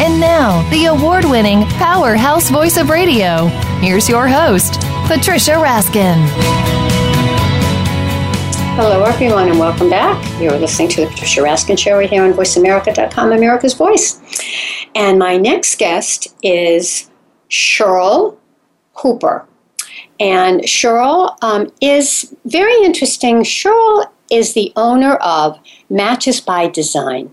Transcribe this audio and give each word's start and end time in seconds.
And 0.00 0.20
now, 0.20 0.62
the 0.70 0.84
award 0.84 1.24
winning 1.24 1.64
powerhouse 1.70 2.50
voice 2.50 2.76
of 2.76 2.88
radio. 2.88 3.46
Here's 3.80 4.08
your 4.08 4.28
host, 4.28 4.74
Patricia 5.08 5.52
Raskin. 5.52 6.14
Hello, 8.76 9.02
everyone, 9.02 9.48
and 9.48 9.58
welcome 9.58 9.90
back. 9.90 10.24
You're 10.40 10.56
listening 10.56 10.88
to 10.90 11.00
the 11.00 11.08
Patricia 11.08 11.40
Raskin 11.40 11.76
Show 11.76 11.96
right 11.96 12.08
here 12.08 12.22
on 12.22 12.32
VoiceAmerica.com, 12.32 13.32
America's 13.32 13.74
Voice. 13.74 14.20
And 14.94 15.18
my 15.18 15.36
next 15.36 15.78
guest 15.78 16.28
is 16.44 17.10
Shirl 17.48 18.38
Hooper. 18.92 19.48
And 20.20 20.68
Shirl 20.68 21.36
um, 21.42 21.72
is 21.80 22.36
very 22.44 22.84
interesting. 22.84 23.42
Shirl 23.42 24.12
is 24.30 24.54
the 24.54 24.72
owner 24.76 25.16
of 25.16 25.58
Matches 25.90 26.40
by 26.40 26.68
Design. 26.68 27.32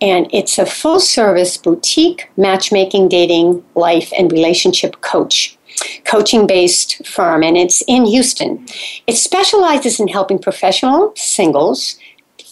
And 0.00 0.28
it's 0.32 0.58
a 0.58 0.66
full 0.66 1.00
service 1.00 1.56
boutique 1.56 2.30
matchmaking, 2.36 3.08
dating, 3.08 3.64
life, 3.74 4.12
and 4.16 4.30
relationship 4.30 5.00
coach 5.00 5.56
coaching 6.04 6.46
based 6.46 7.06
firm, 7.06 7.42
and 7.42 7.56
it's 7.56 7.82
in 7.88 8.04
Houston. 8.04 8.66
It 9.06 9.16
specializes 9.16 9.98
in 10.00 10.08
helping 10.08 10.38
professional 10.38 11.12
singles 11.16 11.98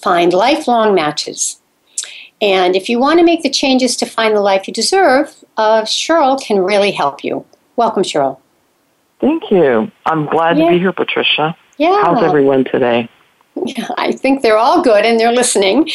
find 0.02 0.32
lifelong 0.32 0.94
matches. 0.94 1.60
And 2.40 2.74
if 2.74 2.88
you 2.88 2.98
want 2.98 3.18
to 3.18 3.24
make 3.24 3.42
the 3.42 3.50
changes 3.50 3.96
to 3.98 4.06
find 4.06 4.34
the 4.34 4.40
life 4.40 4.66
you 4.66 4.72
deserve, 4.72 5.44
uh, 5.56 5.84
Shirl 5.84 6.38
can 6.38 6.58
really 6.58 6.90
help 6.90 7.22
you. 7.22 7.44
Welcome, 7.76 8.02
Shirl. 8.02 8.40
Thank 9.20 9.50
you. 9.50 9.90
I'm 10.06 10.26
glad 10.26 10.56
yeah. 10.56 10.64
to 10.64 10.70
be 10.70 10.78
here, 10.78 10.92
Patricia. 10.92 11.54
Yeah. 11.76 12.02
How's 12.02 12.22
everyone 12.22 12.64
today? 12.64 13.08
I 13.96 14.12
think 14.12 14.42
they're 14.42 14.56
all 14.56 14.82
good 14.82 15.04
and 15.04 15.18
they're 15.18 15.32
listening. 15.32 15.90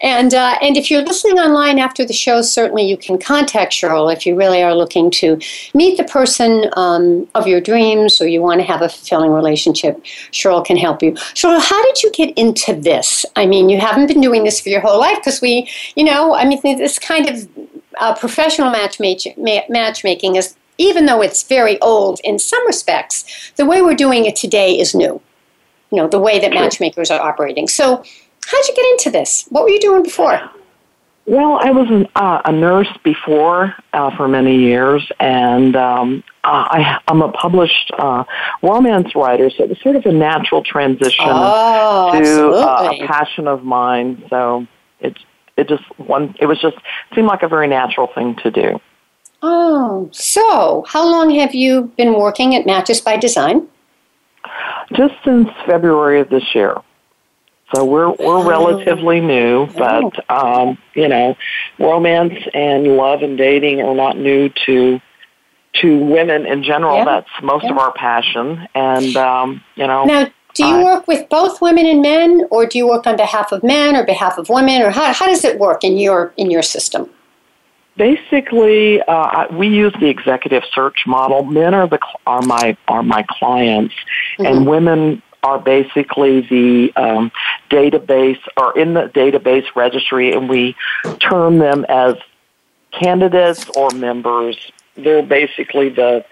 And 0.00 0.34
uh, 0.34 0.56
and 0.62 0.76
if 0.76 0.90
you're 0.90 1.02
listening 1.02 1.38
online 1.38 1.78
after 1.78 2.04
the 2.04 2.12
show, 2.12 2.42
certainly 2.42 2.84
you 2.84 2.96
can 2.96 3.18
contact 3.18 3.72
Shirl 3.72 4.08
if 4.08 4.26
you 4.26 4.36
really 4.36 4.62
are 4.62 4.74
looking 4.74 5.10
to 5.12 5.38
meet 5.74 5.96
the 5.96 6.04
person 6.04 6.70
um, 6.76 7.28
of 7.34 7.46
your 7.46 7.60
dreams 7.60 8.20
or 8.20 8.26
you 8.26 8.40
want 8.40 8.60
to 8.60 8.66
have 8.66 8.82
a 8.82 8.88
fulfilling 8.88 9.32
relationship. 9.32 10.02
Shirl 10.30 10.62
can 10.62 10.76
help 10.76 11.02
you. 11.02 11.16
Shirl, 11.34 11.60
how 11.60 11.82
did 11.84 12.02
you 12.02 12.10
get 12.12 12.36
into 12.38 12.74
this? 12.74 13.26
I 13.36 13.46
mean, 13.46 13.68
you 13.68 13.78
haven't 13.80 14.06
been 14.06 14.20
doing 14.20 14.44
this 14.44 14.60
for 14.60 14.68
your 14.68 14.80
whole 14.80 14.98
life 14.98 15.18
because 15.18 15.40
we, 15.40 15.68
you 15.96 16.04
know, 16.04 16.34
I 16.34 16.44
mean, 16.44 16.60
this 16.62 16.98
kind 16.98 17.28
of 17.28 17.48
uh, 17.98 18.14
professional 18.14 18.70
matchmaking 18.70 20.36
is, 20.36 20.56
even 20.78 21.06
though 21.06 21.20
it's 21.20 21.42
very 21.42 21.78
old 21.80 22.20
in 22.24 22.38
some 22.38 22.66
respects, 22.66 23.52
the 23.56 23.66
way 23.66 23.82
we're 23.82 23.94
doing 23.94 24.24
it 24.24 24.36
today 24.36 24.78
is 24.78 24.94
new 24.94 25.20
you 25.90 25.96
know, 25.98 26.08
the 26.08 26.18
way 26.18 26.38
that 26.38 26.52
matchmakers 26.52 27.10
are 27.10 27.20
operating. 27.20 27.68
So, 27.68 27.96
how'd 27.96 28.68
you 28.68 28.74
get 28.74 28.86
into 28.92 29.10
this? 29.10 29.46
What 29.50 29.64
were 29.64 29.70
you 29.70 29.80
doing 29.80 30.02
before? 30.02 30.40
Well, 31.26 31.60
I 31.62 31.70
was 31.70 31.88
an, 31.90 32.08
uh, 32.16 32.42
a 32.44 32.50
nurse 32.50 32.88
before 33.04 33.74
uh, 33.92 34.16
for 34.16 34.26
many 34.26 34.56
years, 34.58 35.08
and 35.20 35.76
um, 35.76 36.24
uh, 36.42 36.66
I, 36.68 36.98
I'm 37.06 37.22
a 37.22 37.30
published 37.30 37.92
uh, 37.96 38.24
romance 38.62 39.14
writer, 39.14 39.48
so 39.50 39.64
it 39.64 39.68
was 39.68 39.80
sort 39.80 39.96
of 39.96 40.06
a 40.06 40.12
natural 40.12 40.64
transition 40.64 41.26
oh, 41.28 42.20
to 42.20 42.50
uh, 42.50 42.90
a 42.92 43.06
passion 43.06 43.46
of 43.46 43.62
mine. 43.62 44.24
So 44.28 44.66
it 44.98 45.18
it 45.56 45.68
just 45.68 45.84
one 46.00 46.34
it 46.40 46.46
was 46.46 46.60
just 46.60 46.76
seemed 47.14 47.28
like 47.28 47.42
a 47.42 47.48
very 47.48 47.68
natural 47.68 48.08
thing 48.12 48.34
to 48.42 48.50
do. 48.50 48.80
Oh, 49.42 50.08
so 50.12 50.84
how 50.88 51.04
long 51.08 51.30
have 51.36 51.54
you 51.54 51.92
been 51.96 52.14
working 52.14 52.54
at 52.54 52.66
Matches 52.66 53.00
by 53.00 53.16
Design? 53.16 53.68
Just 54.92 55.14
since 55.24 55.48
February 55.66 56.20
of 56.20 56.28
this 56.28 56.54
year. 56.54 56.76
So 57.74 57.84
we're 57.84 58.10
we're 58.10 58.38
oh. 58.38 58.48
relatively 58.48 59.20
new, 59.20 59.66
but 59.66 60.28
um, 60.28 60.76
you 60.94 61.08
know, 61.08 61.36
romance 61.78 62.34
and 62.52 62.96
love 62.96 63.22
and 63.22 63.38
dating 63.38 63.80
are 63.80 63.94
not 63.94 64.16
new 64.16 64.48
to 64.66 65.00
to 65.74 65.98
women 65.98 66.46
in 66.46 66.64
general. 66.64 66.96
Yeah. 66.98 67.04
That's 67.04 67.28
most 67.42 67.64
yeah. 67.64 67.70
of 67.70 67.78
our 67.78 67.92
passion, 67.92 68.66
and 68.74 69.16
um, 69.16 69.62
you 69.76 69.86
know. 69.86 70.04
Now, 70.04 70.30
do 70.54 70.66
you 70.66 70.84
work 70.84 71.06
with 71.06 71.28
both 71.28 71.62
women 71.62 71.86
and 71.86 72.02
men, 72.02 72.46
or 72.50 72.66
do 72.66 72.76
you 72.76 72.88
work 72.88 73.06
on 73.06 73.16
behalf 73.16 73.52
of 73.52 73.62
men 73.62 73.94
or 73.94 74.04
behalf 74.04 74.36
of 74.36 74.48
women, 74.48 74.82
or 74.82 74.90
how 74.90 75.12
how 75.12 75.26
does 75.26 75.44
it 75.44 75.58
work 75.60 75.84
in 75.84 75.96
your 75.96 76.34
in 76.36 76.50
your 76.50 76.62
system? 76.62 77.08
Basically, 77.96 79.02
uh, 79.02 79.46
we 79.52 79.68
use 79.68 79.92
the 80.00 80.08
executive 80.08 80.62
search 80.72 81.06
model. 81.06 81.44
Men 81.44 81.74
are 81.74 81.88
the 81.88 81.98
are 82.26 82.42
my 82.42 82.76
are 82.88 83.02
my 83.02 83.24
clients, 83.28 83.94
mm-hmm. 84.38 84.46
and 84.46 84.66
women 84.66 85.22
are 85.42 85.58
basically 85.58 86.42
the 86.42 86.92
um, 86.96 87.32
database 87.70 88.38
or 88.56 88.78
in 88.78 88.94
the 88.94 89.08
database 89.08 89.64
registry, 89.74 90.32
and 90.32 90.48
we 90.48 90.76
term 91.18 91.58
them 91.58 91.84
as 91.88 92.14
candidates 92.92 93.68
or 93.76 93.90
members. 93.90 94.56
They're 94.96 95.22
basically 95.22 95.88
the 95.88 96.24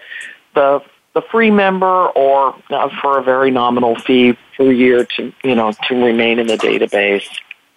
the 0.55 0.81
the 1.13 1.21
free 1.23 1.51
member, 1.51 2.07
or 2.09 2.55
uh, 2.69 2.89
for 3.01 3.19
a 3.19 3.23
very 3.23 3.51
nominal 3.51 3.95
fee 3.95 4.37
per 4.55 4.71
year 4.71 5.05
to 5.17 5.33
you 5.43 5.55
know 5.55 5.73
to 5.87 5.95
remain 5.95 6.39
in 6.39 6.47
the 6.47 6.57
database. 6.57 7.27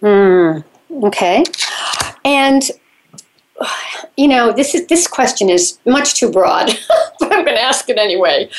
Mm, 0.01 0.63
okay, 1.03 1.43
and 2.23 2.63
you 4.17 4.27
know, 4.27 4.51
this 4.51 4.75
is 4.75 4.87
this 4.87 5.07
question 5.07 5.49
is 5.49 5.79
much 5.85 6.15
too 6.15 6.31
broad, 6.31 6.67
but 7.19 7.31
I'm 7.33 7.43
going 7.45 7.57
to 7.57 7.61
ask 7.61 7.89
it 7.89 7.97
anyway. 7.97 8.49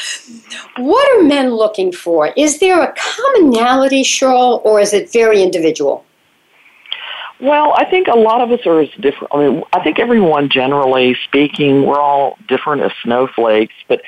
What 0.77 1.09
are 1.17 1.23
men 1.23 1.55
looking 1.55 1.93
for? 1.93 2.29
Is 2.37 2.59
there 2.59 2.83
a 2.83 2.95
commonality, 2.97 4.03
Shirl, 4.03 4.61
or 4.65 4.81
is 4.81 4.93
it 4.93 5.13
very 5.13 5.43
individual? 5.43 6.05
Well, 7.41 7.75
I 7.77 7.85
think 7.85 8.09
a 8.09 8.17
lot 8.17 8.41
of 8.41 8.51
us 8.53 8.65
are 8.67 8.81
as 8.81 8.91
different. 9.01 9.29
I 9.33 9.39
mean, 9.39 9.65
I 9.73 9.83
think 9.83 9.99
everyone, 9.99 10.49
generally 10.49 11.17
speaking, 11.25 11.85
we're 11.85 12.01
all 12.01 12.39
different 12.49 12.83
as 12.83 12.93
snowflakes, 13.03 13.75
but 13.89 14.03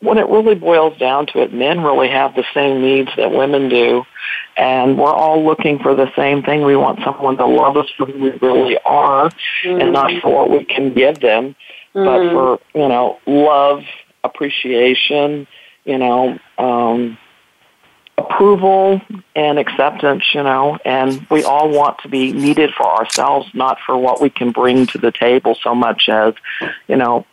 when 0.00 0.18
it 0.18 0.26
really 0.26 0.56
boils 0.56 0.98
down 0.98 1.26
to 1.28 1.42
it, 1.42 1.54
men 1.54 1.80
really 1.80 2.08
have 2.08 2.34
the 2.34 2.44
same 2.52 2.82
needs 2.82 3.08
that 3.16 3.30
women 3.30 3.68
do. 3.68 4.04
And 4.56 4.98
we're 4.98 5.12
all 5.12 5.44
looking 5.44 5.78
for 5.78 5.94
the 5.94 6.12
same 6.14 6.42
thing. 6.42 6.62
We 6.62 6.76
want 6.76 7.00
someone 7.04 7.36
to 7.38 7.46
love 7.46 7.76
us 7.76 7.88
for 7.96 8.06
who 8.06 8.18
we 8.18 8.30
really 8.42 8.78
are 8.84 9.30
mm-hmm. 9.30 9.80
and 9.80 9.92
not 9.92 10.20
for 10.20 10.32
what 10.32 10.50
we 10.50 10.64
can 10.64 10.92
give 10.92 11.20
them, 11.20 11.54
mm-hmm. 11.94 12.04
but 12.04 12.32
for, 12.32 12.60
you 12.78 12.88
know, 12.88 13.18
love, 13.26 13.82
appreciation, 14.24 15.46
you 15.84 15.98
know, 15.98 16.38
um, 16.58 17.18
approval 18.18 19.00
and 19.34 19.58
acceptance, 19.58 20.24
you 20.34 20.42
know, 20.42 20.78
and 20.84 21.26
we 21.30 21.42
all 21.44 21.70
want 21.70 21.98
to 22.00 22.08
be 22.08 22.32
needed 22.32 22.70
for 22.76 22.86
ourselves, 22.86 23.48
not 23.54 23.78
for 23.84 23.96
what 23.96 24.20
we 24.20 24.30
can 24.30 24.52
bring 24.52 24.86
to 24.86 24.98
the 24.98 25.10
table 25.10 25.56
so 25.62 25.74
much 25.74 26.08
as, 26.08 26.34
you 26.88 26.96
know, 26.96 27.26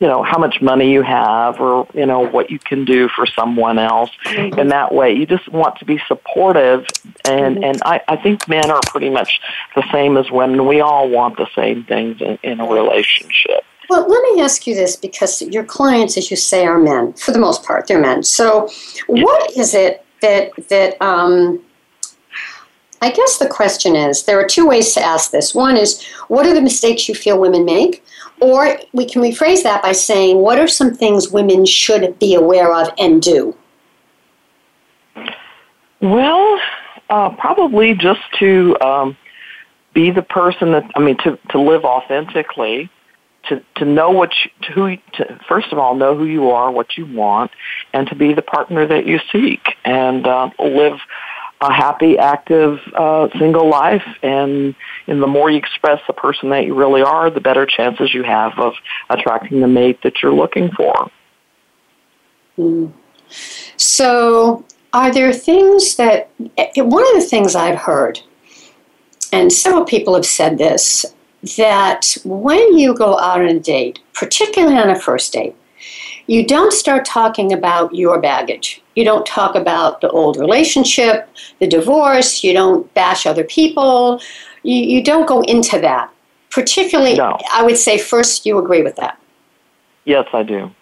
you 0.00 0.06
know 0.06 0.22
how 0.22 0.38
much 0.38 0.60
money 0.62 0.92
you 0.92 1.02
have 1.02 1.60
or 1.60 1.86
you 1.94 2.06
know 2.06 2.20
what 2.20 2.50
you 2.50 2.58
can 2.58 2.84
do 2.84 3.08
for 3.08 3.26
someone 3.26 3.78
else 3.78 4.10
mm-hmm. 4.24 4.58
in 4.58 4.68
that 4.68 4.94
way 4.94 5.12
you 5.12 5.26
just 5.26 5.48
want 5.48 5.76
to 5.78 5.84
be 5.84 6.00
supportive 6.06 6.86
and 7.24 7.56
mm-hmm. 7.56 7.64
and 7.64 7.82
I, 7.84 8.00
I 8.08 8.16
think 8.16 8.48
men 8.48 8.70
are 8.70 8.80
pretty 8.86 9.10
much 9.10 9.40
the 9.74 9.84
same 9.92 10.16
as 10.16 10.30
women 10.30 10.66
we 10.66 10.80
all 10.80 11.08
want 11.08 11.36
the 11.36 11.48
same 11.54 11.84
things 11.84 12.20
in, 12.20 12.38
in 12.42 12.60
a 12.60 12.66
relationship 12.66 13.64
well, 13.90 14.06
let 14.06 14.22
me 14.22 14.42
ask 14.42 14.66
you 14.66 14.74
this 14.74 14.96
because 14.96 15.40
your 15.40 15.64
clients, 15.64 16.18
as 16.18 16.30
you 16.30 16.36
say, 16.36 16.66
are 16.66 16.78
men 16.78 17.14
for 17.14 17.32
the 17.32 17.38
most 17.38 17.64
part. 17.64 17.86
They're 17.86 17.98
men. 17.98 18.22
So, 18.22 18.68
what 19.06 19.56
is 19.56 19.72
it 19.72 20.04
that 20.20 20.50
that 20.68 21.00
um, 21.00 21.64
I 23.00 23.10
guess 23.10 23.38
the 23.38 23.48
question 23.48 23.94
is 23.94 24.24
there 24.24 24.38
are 24.38 24.46
two 24.46 24.66
ways 24.66 24.92
to 24.94 25.02
ask 25.02 25.30
this. 25.30 25.54
One 25.54 25.76
is, 25.76 26.04
what 26.28 26.46
are 26.46 26.54
the 26.54 26.60
mistakes 26.60 27.08
you 27.08 27.14
feel 27.14 27.40
women 27.40 27.64
make? 27.64 28.04
Or 28.40 28.78
we 28.92 29.04
can 29.04 29.22
rephrase 29.22 29.62
that 29.64 29.82
by 29.82 29.92
saying, 29.92 30.38
what 30.38 30.58
are 30.58 30.68
some 30.68 30.94
things 30.94 31.30
women 31.30 31.64
should 31.66 32.18
be 32.18 32.34
aware 32.34 32.72
of 32.74 32.88
and 32.98 33.20
do? 33.20 33.56
Well, 36.00 36.60
uh, 37.10 37.30
probably 37.30 37.94
just 37.94 38.20
to 38.38 38.76
um, 38.80 39.16
be 39.94 40.10
the 40.10 40.22
person 40.22 40.72
that 40.72 40.90
I 40.94 41.00
mean 41.00 41.16
to 41.18 41.38
to 41.50 41.60
live 41.60 41.84
authentically, 41.84 42.88
to 43.48 43.62
to 43.76 43.84
know 43.84 44.10
what 44.10 44.30
you, 44.44 44.50
to 44.62 44.72
who 44.72 44.96
to 45.14 45.40
first 45.48 45.72
of 45.72 45.78
all 45.78 45.94
know 45.96 46.16
who 46.16 46.24
you 46.24 46.50
are, 46.50 46.70
what 46.70 46.96
you 46.96 47.06
want, 47.06 47.50
and 47.92 48.06
to 48.08 48.14
be 48.14 48.32
the 48.34 48.42
partner 48.42 48.86
that 48.86 49.06
you 49.06 49.18
seek, 49.32 49.74
and 49.84 50.26
uh, 50.26 50.50
live 50.58 51.00
a 51.60 51.72
happy, 51.72 52.18
active, 52.18 52.78
uh, 52.94 53.28
single 53.38 53.68
life. 53.68 54.04
And, 54.22 54.74
and 55.06 55.22
the 55.22 55.26
more 55.26 55.50
you 55.50 55.58
express 55.58 56.00
the 56.06 56.12
person 56.12 56.50
that 56.50 56.64
you 56.66 56.74
really 56.74 57.02
are, 57.02 57.30
the 57.30 57.40
better 57.40 57.66
chances 57.66 58.14
you 58.14 58.22
have 58.22 58.58
of 58.58 58.74
attracting 59.10 59.60
the 59.60 59.68
mate 59.68 60.02
that 60.02 60.22
you're 60.22 60.32
looking 60.32 60.70
for. 60.70 61.10
Mm. 62.56 62.92
So, 63.76 64.64
are 64.92 65.12
there 65.12 65.32
things 65.32 65.96
that 65.96 66.30
one 66.38 67.04
of 67.16 67.22
the 67.22 67.26
things 67.28 67.54
I've 67.54 67.78
heard, 67.78 68.20
and 69.32 69.52
several 69.52 69.84
people 69.84 70.14
have 70.14 70.26
said 70.26 70.58
this, 70.58 71.04
that 71.56 72.16
when 72.24 72.76
you 72.76 72.94
go 72.94 73.18
out 73.18 73.40
on 73.40 73.48
a 73.48 73.60
date, 73.60 74.00
particularly 74.14 74.76
on 74.76 74.90
a 74.90 74.98
first 74.98 75.32
date, 75.32 75.54
you 76.26 76.44
don't 76.46 76.72
start 76.72 77.04
talking 77.04 77.52
about 77.52 77.94
your 77.94 78.20
baggage. 78.20 78.82
You 78.98 79.04
don't 79.04 79.24
talk 79.24 79.54
about 79.54 80.00
the 80.00 80.10
old 80.10 80.36
relationship, 80.38 81.28
the 81.60 81.68
divorce, 81.68 82.42
you 82.42 82.52
don't 82.52 82.92
bash 82.94 83.26
other 83.26 83.44
people, 83.44 84.20
you, 84.64 84.74
you 84.74 85.04
don't 85.04 85.24
go 85.24 85.40
into 85.42 85.78
that. 85.78 86.12
Particularly, 86.50 87.14
no. 87.14 87.38
I 87.54 87.62
would 87.62 87.76
say 87.76 87.96
first 87.96 88.44
you 88.44 88.58
agree 88.58 88.82
with 88.82 88.96
that. 88.96 89.16
Yes, 90.04 90.26
I 90.32 90.42
do. 90.42 90.72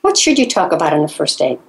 What 0.00 0.16
should 0.16 0.38
you 0.38 0.48
talk 0.48 0.72
about 0.72 0.94
on 0.94 1.02
the 1.02 1.08
first 1.08 1.38
date? 1.38 1.60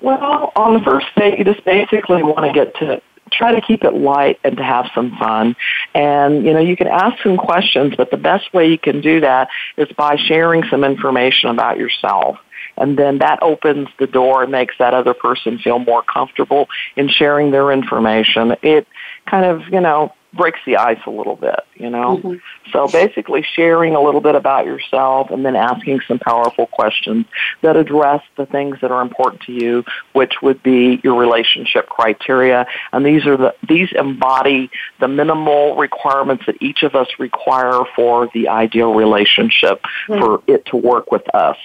Well, 0.00 0.52
on 0.54 0.74
the 0.74 0.84
first 0.84 1.08
date, 1.16 1.36
you 1.36 1.44
just 1.44 1.64
basically 1.64 2.22
want 2.22 2.46
to 2.46 2.52
get 2.52 2.76
to 2.76 3.02
try 3.32 3.52
to 3.52 3.60
keep 3.60 3.82
it 3.82 3.94
light 3.94 4.38
and 4.44 4.56
to 4.58 4.62
have 4.62 4.86
some 4.94 5.16
fun. 5.16 5.56
And, 5.92 6.44
you 6.44 6.52
know, 6.52 6.60
you 6.60 6.76
can 6.76 6.86
ask 6.86 7.20
some 7.20 7.36
questions, 7.36 7.94
but 7.96 8.12
the 8.12 8.16
best 8.16 8.54
way 8.54 8.68
you 8.68 8.78
can 8.78 9.00
do 9.00 9.18
that 9.22 9.48
is 9.76 9.88
by 9.96 10.14
sharing 10.14 10.62
some 10.70 10.84
information 10.84 11.50
about 11.50 11.78
yourself. 11.78 12.38
And 12.76 12.98
then 12.98 13.18
that 13.18 13.42
opens 13.42 13.88
the 13.98 14.06
door 14.06 14.42
and 14.42 14.52
makes 14.52 14.76
that 14.78 14.94
other 14.94 15.14
person 15.14 15.58
feel 15.58 15.78
more 15.78 16.02
comfortable 16.02 16.68
in 16.96 17.08
sharing 17.08 17.50
their 17.50 17.72
information. 17.72 18.56
It 18.62 18.86
kind 19.26 19.44
of, 19.44 19.62
you 19.68 19.80
know, 19.80 20.12
breaks 20.32 20.60
the 20.64 20.76
ice 20.76 21.00
a 21.06 21.10
little 21.10 21.36
bit, 21.36 21.60
you 21.74 21.90
know? 21.90 22.18
Mm-hmm. 22.18 22.34
So 22.72 22.86
basically 22.86 23.42
sharing 23.42 23.96
a 23.96 24.00
little 24.00 24.20
bit 24.20 24.34
about 24.34 24.64
yourself 24.64 25.30
and 25.30 25.44
then 25.44 25.56
asking 25.56 26.00
some 26.06 26.18
powerful 26.18 26.66
questions 26.66 27.26
that 27.62 27.76
address 27.76 28.22
the 28.36 28.46
things 28.46 28.78
that 28.80 28.92
are 28.92 29.02
important 29.02 29.42
to 29.42 29.52
you, 29.52 29.84
which 30.12 30.34
would 30.42 30.62
be 30.62 31.00
your 31.02 31.18
relationship 31.18 31.88
criteria. 31.88 32.66
And 32.92 33.04
these 33.04 33.26
are 33.26 33.36
the, 33.36 33.54
these 33.68 33.88
embody 33.92 34.70
the 35.00 35.08
minimal 35.08 35.76
requirements 35.76 36.44
that 36.46 36.62
each 36.62 36.82
of 36.82 36.94
us 36.94 37.08
require 37.18 37.80
for 37.96 38.28
the 38.32 38.48
ideal 38.48 38.94
relationship 38.94 39.82
mm-hmm. 40.06 40.20
for 40.20 40.42
it 40.46 40.66
to 40.66 40.76
work 40.76 41.10
with 41.10 41.28
us. 41.34 41.56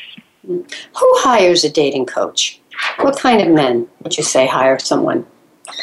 Who 0.47 1.12
hires 1.18 1.63
a 1.63 1.69
dating 1.69 2.06
coach? 2.06 2.62
What 3.00 3.18
kind 3.19 3.42
of 3.42 3.50
men 3.50 3.88
would 4.01 4.18
you 4.18 4.24
say 4.24 4.47
hire 4.47 4.80
someone? 4.80 5.25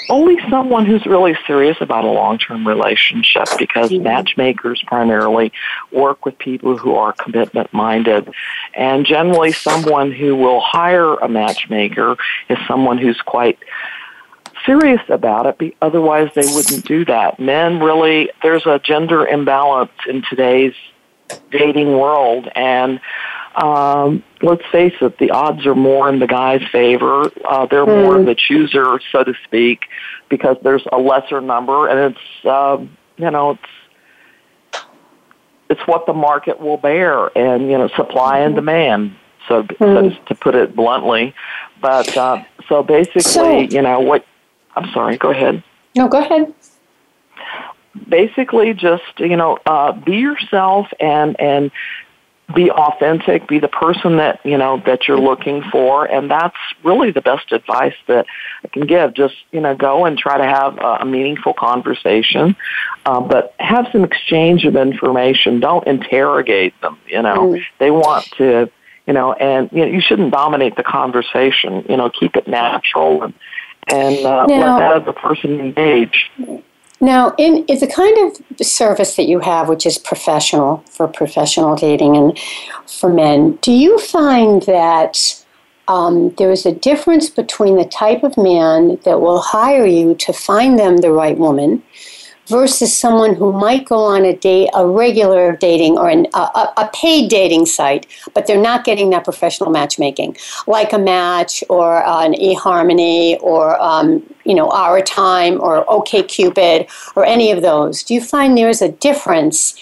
only 0.08 0.36
someone 0.48 0.86
who's 0.86 1.04
really 1.06 1.36
serious 1.46 1.76
about 1.80 2.04
a 2.04 2.10
long-term 2.10 2.66
relationship 2.66 3.46
because 3.58 3.90
mm-hmm. 3.90 4.04
matchmakers 4.04 4.82
primarily 4.86 5.52
work 5.90 6.24
with 6.24 6.38
people 6.38 6.76
who 6.76 6.94
are 6.94 7.12
commitment 7.12 7.72
minded 7.72 8.32
and 8.74 9.06
generally 9.06 9.52
someone 9.52 10.12
who 10.12 10.36
will 10.36 10.60
hire 10.60 11.14
a 11.14 11.28
matchmaker 11.28 12.16
is 12.48 12.58
someone 12.66 12.98
who's 12.98 13.20
quite 13.22 13.58
serious 14.64 15.02
about 15.08 15.46
it 15.46 15.76
otherwise 15.82 16.28
they 16.34 16.46
wouldn't 16.54 16.84
do 16.86 17.04
that 17.04 17.38
men 17.40 17.80
really 17.80 18.30
there's 18.42 18.66
a 18.66 18.78
gender 18.78 19.26
imbalance 19.26 19.90
in 20.06 20.22
today's 20.28 20.74
dating 21.50 21.98
world 21.98 22.48
and 22.54 23.00
um, 23.56 24.22
let's 24.40 24.64
face 24.70 24.94
it, 25.00 25.18
the 25.18 25.30
odds 25.30 25.66
are 25.66 25.74
more 25.74 26.08
in 26.08 26.18
the 26.18 26.26
guy's 26.26 26.62
favor. 26.70 27.30
Uh, 27.44 27.66
they're 27.66 27.84
mm. 27.84 28.04
more 28.04 28.22
the 28.22 28.34
chooser, 28.34 29.00
so 29.10 29.24
to 29.24 29.34
speak, 29.44 29.82
because 30.28 30.56
there's 30.62 30.84
a 30.92 30.98
lesser 30.98 31.40
number, 31.40 31.88
and 31.88 32.14
it's 32.14 32.46
um, 32.46 32.96
you 33.16 33.30
know 33.30 33.52
it's 33.52 34.84
it's 35.70 35.80
what 35.86 36.06
the 36.06 36.14
market 36.14 36.60
will 36.60 36.78
bear, 36.78 37.36
and 37.36 37.70
you 37.70 37.78
know 37.78 37.88
supply 37.88 38.38
mm-hmm. 38.38 38.46
and 38.46 38.54
demand. 38.54 39.16
So, 39.48 39.64
mm. 39.64 39.78
so 39.78 40.08
hmm. 40.08 40.24
to 40.26 40.34
put 40.36 40.54
it 40.54 40.76
bluntly, 40.76 41.34
but 41.80 42.16
uh, 42.16 42.44
so 42.68 42.82
basically, 42.82 43.22
so, 43.22 43.58
you 43.58 43.82
know 43.82 44.00
what? 44.00 44.24
I'm 44.76 44.90
sorry. 44.92 45.16
Go 45.18 45.30
ahead. 45.30 45.62
No, 45.96 46.08
go 46.08 46.20
ahead 46.20 46.54
basically 48.08 48.72
just 48.74 49.02
you 49.18 49.36
know 49.36 49.58
uh, 49.66 49.92
be 49.92 50.16
yourself 50.16 50.86
and 50.98 51.38
and 51.40 51.70
be 52.54 52.70
authentic, 52.70 53.48
be 53.48 53.58
the 53.58 53.68
person 53.68 54.16
that, 54.16 54.40
you 54.44 54.58
know, 54.58 54.82
that 54.84 55.08
you're 55.08 55.20
looking 55.20 55.62
for. 55.70 56.04
And 56.04 56.30
that's 56.30 56.56
really 56.82 57.10
the 57.10 57.20
best 57.20 57.52
advice 57.52 57.94
that 58.08 58.26
I 58.64 58.68
can 58.68 58.86
give. 58.86 59.14
Just, 59.14 59.34
you 59.52 59.60
know, 59.60 59.74
go 59.74 60.04
and 60.04 60.18
try 60.18 60.38
to 60.38 60.44
have 60.44 60.78
a, 60.78 61.04
meaningful 61.04 61.52
conversation, 61.54 62.56
uh, 63.04 63.20
but 63.20 63.54
have 63.58 63.86
some 63.92 64.04
exchange 64.04 64.64
of 64.64 64.76
information. 64.76 65.60
Don't 65.60 65.86
interrogate 65.86 66.78
them, 66.80 66.98
you 67.06 67.20
know. 67.22 67.52
Mm. 67.52 67.64
They 67.78 67.90
want 67.90 68.24
to, 68.38 68.70
you 69.06 69.12
know, 69.12 69.32
and 69.32 69.70
you, 69.72 69.84
know, 69.84 69.92
you 69.92 70.00
shouldn't 70.00 70.32
dominate 70.32 70.76
the 70.76 70.82
conversation, 70.82 71.84
you 71.88 71.96
know, 71.96 72.10
keep 72.10 72.36
it 72.36 72.48
natural 72.48 73.24
and, 73.24 73.34
and 73.88 74.24
uh, 74.24 74.46
now, 74.46 74.78
let 74.78 74.78
that 74.78 74.92
other 75.02 75.12
person 75.12 75.60
engage. 75.60 76.30
Now, 77.02 77.34
in, 77.36 77.64
in 77.64 77.80
the 77.80 77.88
kind 77.88 78.16
of 78.18 78.64
service 78.64 79.16
that 79.16 79.24
you 79.24 79.40
have, 79.40 79.68
which 79.68 79.84
is 79.86 79.98
professional 79.98 80.84
for 80.88 81.08
professional 81.08 81.74
dating 81.74 82.16
and 82.16 82.38
for 82.86 83.12
men, 83.12 83.58
do 83.60 83.72
you 83.72 83.98
find 83.98 84.62
that 84.62 85.44
um, 85.88 86.30
there 86.38 86.52
is 86.52 86.64
a 86.64 86.70
difference 86.72 87.28
between 87.28 87.76
the 87.76 87.84
type 87.84 88.22
of 88.22 88.36
man 88.36 89.00
that 89.04 89.20
will 89.20 89.40
hire 89.40 89.84
you 89.84 90.14
to 90.14 90.32
find 90.32 90.78
them 90.78 90.98
the 90.98 91.10
right 91.10 91.36
woman 91.36 91.82
versus 92.48 92.94
someone 92.94 93.34
who 93.34 93.52
might 93.52 93.84
go 93.86 93.96
on 93.96 94.24
a 94.24 94.36
date, 94.36 94.68
a 94.74 94.86
regular 94.86 95.56
dating 95.56 95.96
or 95.96 96.08
an, 96.08 96.26
a, 96.34 96.68
a 96.76 96.90
paid 96.92 97.30
dating 97.30 97.66
site, 97.66 98.06
but 98.34 98.46
they're 98.46 98.60
not 98.60 98.84
getting 98.84 99.10
that 99.10 99.24
professional 99.24 99.70
matchmaking, 99.70 100.36
like 100.66 100.92
a 100.92 100.98
Match 100.98 101.62
or 101.68 102.04
uh, 102.04 102.24
an 102.24 102.34
eHarmony 102.34 103.40
or 103.42 103.80
um, 103.80 104.22
you 104.44 104.54
know 104.54 104.70
Our 104.70 105.00
Time 105.02 105.60
or 105.60 105.84
OKCupid 105.86 106.88
or 107.16 107.24
any 107.24 107.50
of 107.50 107.62
those. 107.62 108.02
Do 108.02 108.14
you 108.14 108.20
find 108.20 108.56
there 108.56 108.68
is 108.68 108.82
a 108.82 108.90
difference 108.90 109.74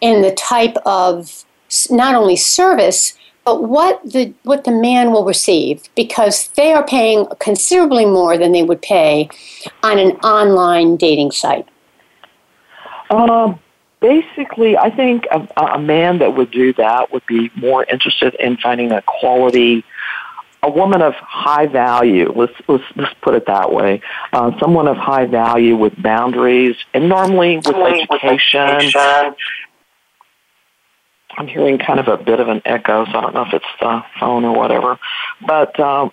in 0.00 0.22
the 0.22 0.32
type 0.34 0.76
of 0.86 1.44
not 1.90 2.14
only 2.14 2.36
service 2.36 3.14
but 3.44 3.64
what 3.64 4.02
the 4.04 4.34
what 4.42 4.64
the 4.64 4.70
man 4.70 5.10
will 5.10 5.24
receive 5.24 5.88
because 5.94 6.48
they 6.48 6.70
are 6.72 6.86
paying 6.86 7.26
considerably 7.40 8.04
more 8.04 8.36
than 8.36 8.52
they 8.52 8.62
would 8.62 8.82
pay 8.82 9.26
on 9.82 9.98
an 9.98 10.12
online 10.18 10.96
dating 10.96 11.30
site. 11.30 11.66
Uh, 13.10 13.54
basically, 14.00 14.76
I 14.76 14.90
think 14.90 15.26
a, 15.30 15.48
a 15.56 15.78
man 15.78 16.18
that 16.18 16.36
would 16.36 16.50
do 16.50 16.72
that 16.74 17.12
would 17.12 17.26
be 17.26 17.50
more 17.56 17.84
interested 17.84 18.34
in 18.34 18.56
finding 18.56 18.92
a 18.92 19.02
quality 19.02 19.84
a 20.62 20.70
woman 20.70 21.02
of 21.02 21.14
high 21.14 21.66
value. 21.66 22.32
Let's 22.34 22.52
let's 22.66 22.84
let's 22.96 23.14
put 23.22 23.34
it 23.34 23.46
that 23.46 23.72
way. 23.72 24.00
Uh, 24.32 24.58
someone 24.58 24.88
of 24.88 24.96
high 24.96 25.26
value 25.26 25.76
with 25.76 26.00
boundaries, 26.00 26.76
and 26.92 27.08
normally 27.08 27.58
with 27.58 27.76
education. 27.76 28.92
I'm 31.36 31.46
hearing 31.46 31.78
kind 31.78 32.00
of 32.00 32.08
a 32.08 32.16
bit 32.16 32.40
of 32.40 32.48
an 32.48 32.62
echo, 32.64 33.04
so 33.04 33.12
I 33.12 33.20
don't 33.20 33.34
know 33.34 33.42
if 33.42 33.52
it's 33.52 33.64
the 33.80 34.02
phone 34.18 34.44
or 34.44 34.56
whatever. 34.56 34.98
But 35.46 35.78
uh, 35.78 36.10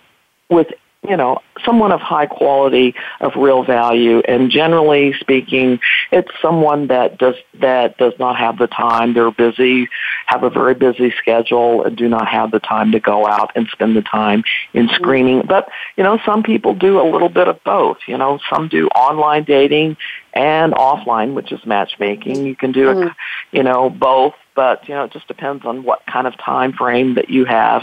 with 0.48 0.68
you 1.08 1.16
know, 1.16 1.40
someone 1.64 1.92
of 1.92 2.00
high 2.00 2.26
quality, 2.26 2.94
of 3.20 3.32
real 3.36 3.64
value, 3.64 4.20
and 4.26 4.50
generally 4.50 5.12
speaking, 5.20 5.80
it's 6.12 6.30
someone 6.40 6.88
that 6.88 7.18
does 7.18 7.36
that 7.60 7.96
does 7.98 8.12
not 8.18 8.36
have 8.36 8.58
the 8.58 8.66
time. 8.66 9.14
They're 9.14 9.30
busy, 9.30 9.88
have 10.26 10.42
a 10.42 10.50
very 10.50 10.74
busy 10.74 11.12
schedule, 11.18 11.84
and 11.84 11.96
do 11.96 12.08
not 12.08 12.28
have 12.28 12.50
the 12.50 12.60
time 12.60 12.92
to 12.92 13.00
go 13.00 13.26
out 13.26 13.52
and 13.54 13.68
spend 13.68 13.96
the 13.96 14.02
time 14.02 14.44
in 14.72 14.86
mm-hmm. 14.86 14.94
screening. 14.94 15.42
But 15.46 15.68
you 15.96 16.04
know, 16.04 16.18
some 16.24 16.42
people 16.42 16.74
do 16.74 17.00
a 17.00 17.06
little 17.10 17.28
bit 17.28 17.48
of 17.48 17.62
both. 17.64 17.98
You 18.06 18.18
know, 18.18 18.38
some 18.50 18.68
do 18.68 18.88
online 18.88 19.44
dating 19.44 19.96
and 20.36 20.72
offline, 20.74 21.34
which 21.34 21.50
is 21.50 21.64
matchmaking. 21.66 22.46
You 22.46 22.54
can 22.54 22.72
do, 22.72 22.86
mm. 22.86 23.06
a, 23.08 23.16
you 23.50 23.62
know, 23.62 23.90
both 23.90 24.34
but 24.56 24.88
you 24.88 24.94
know 24.94 25.04
it 25.04 25.12
just 25.12 25.28
depends 25.28 25.64
on 25.64 25.84
what 25.84 26.04
kind 26.06 26.26
of 26.26 26.36
time 26.38 26.72
frame 26.72 27.14
that 27.14 27.28
you 27.28 27.44
have 27.44 27.82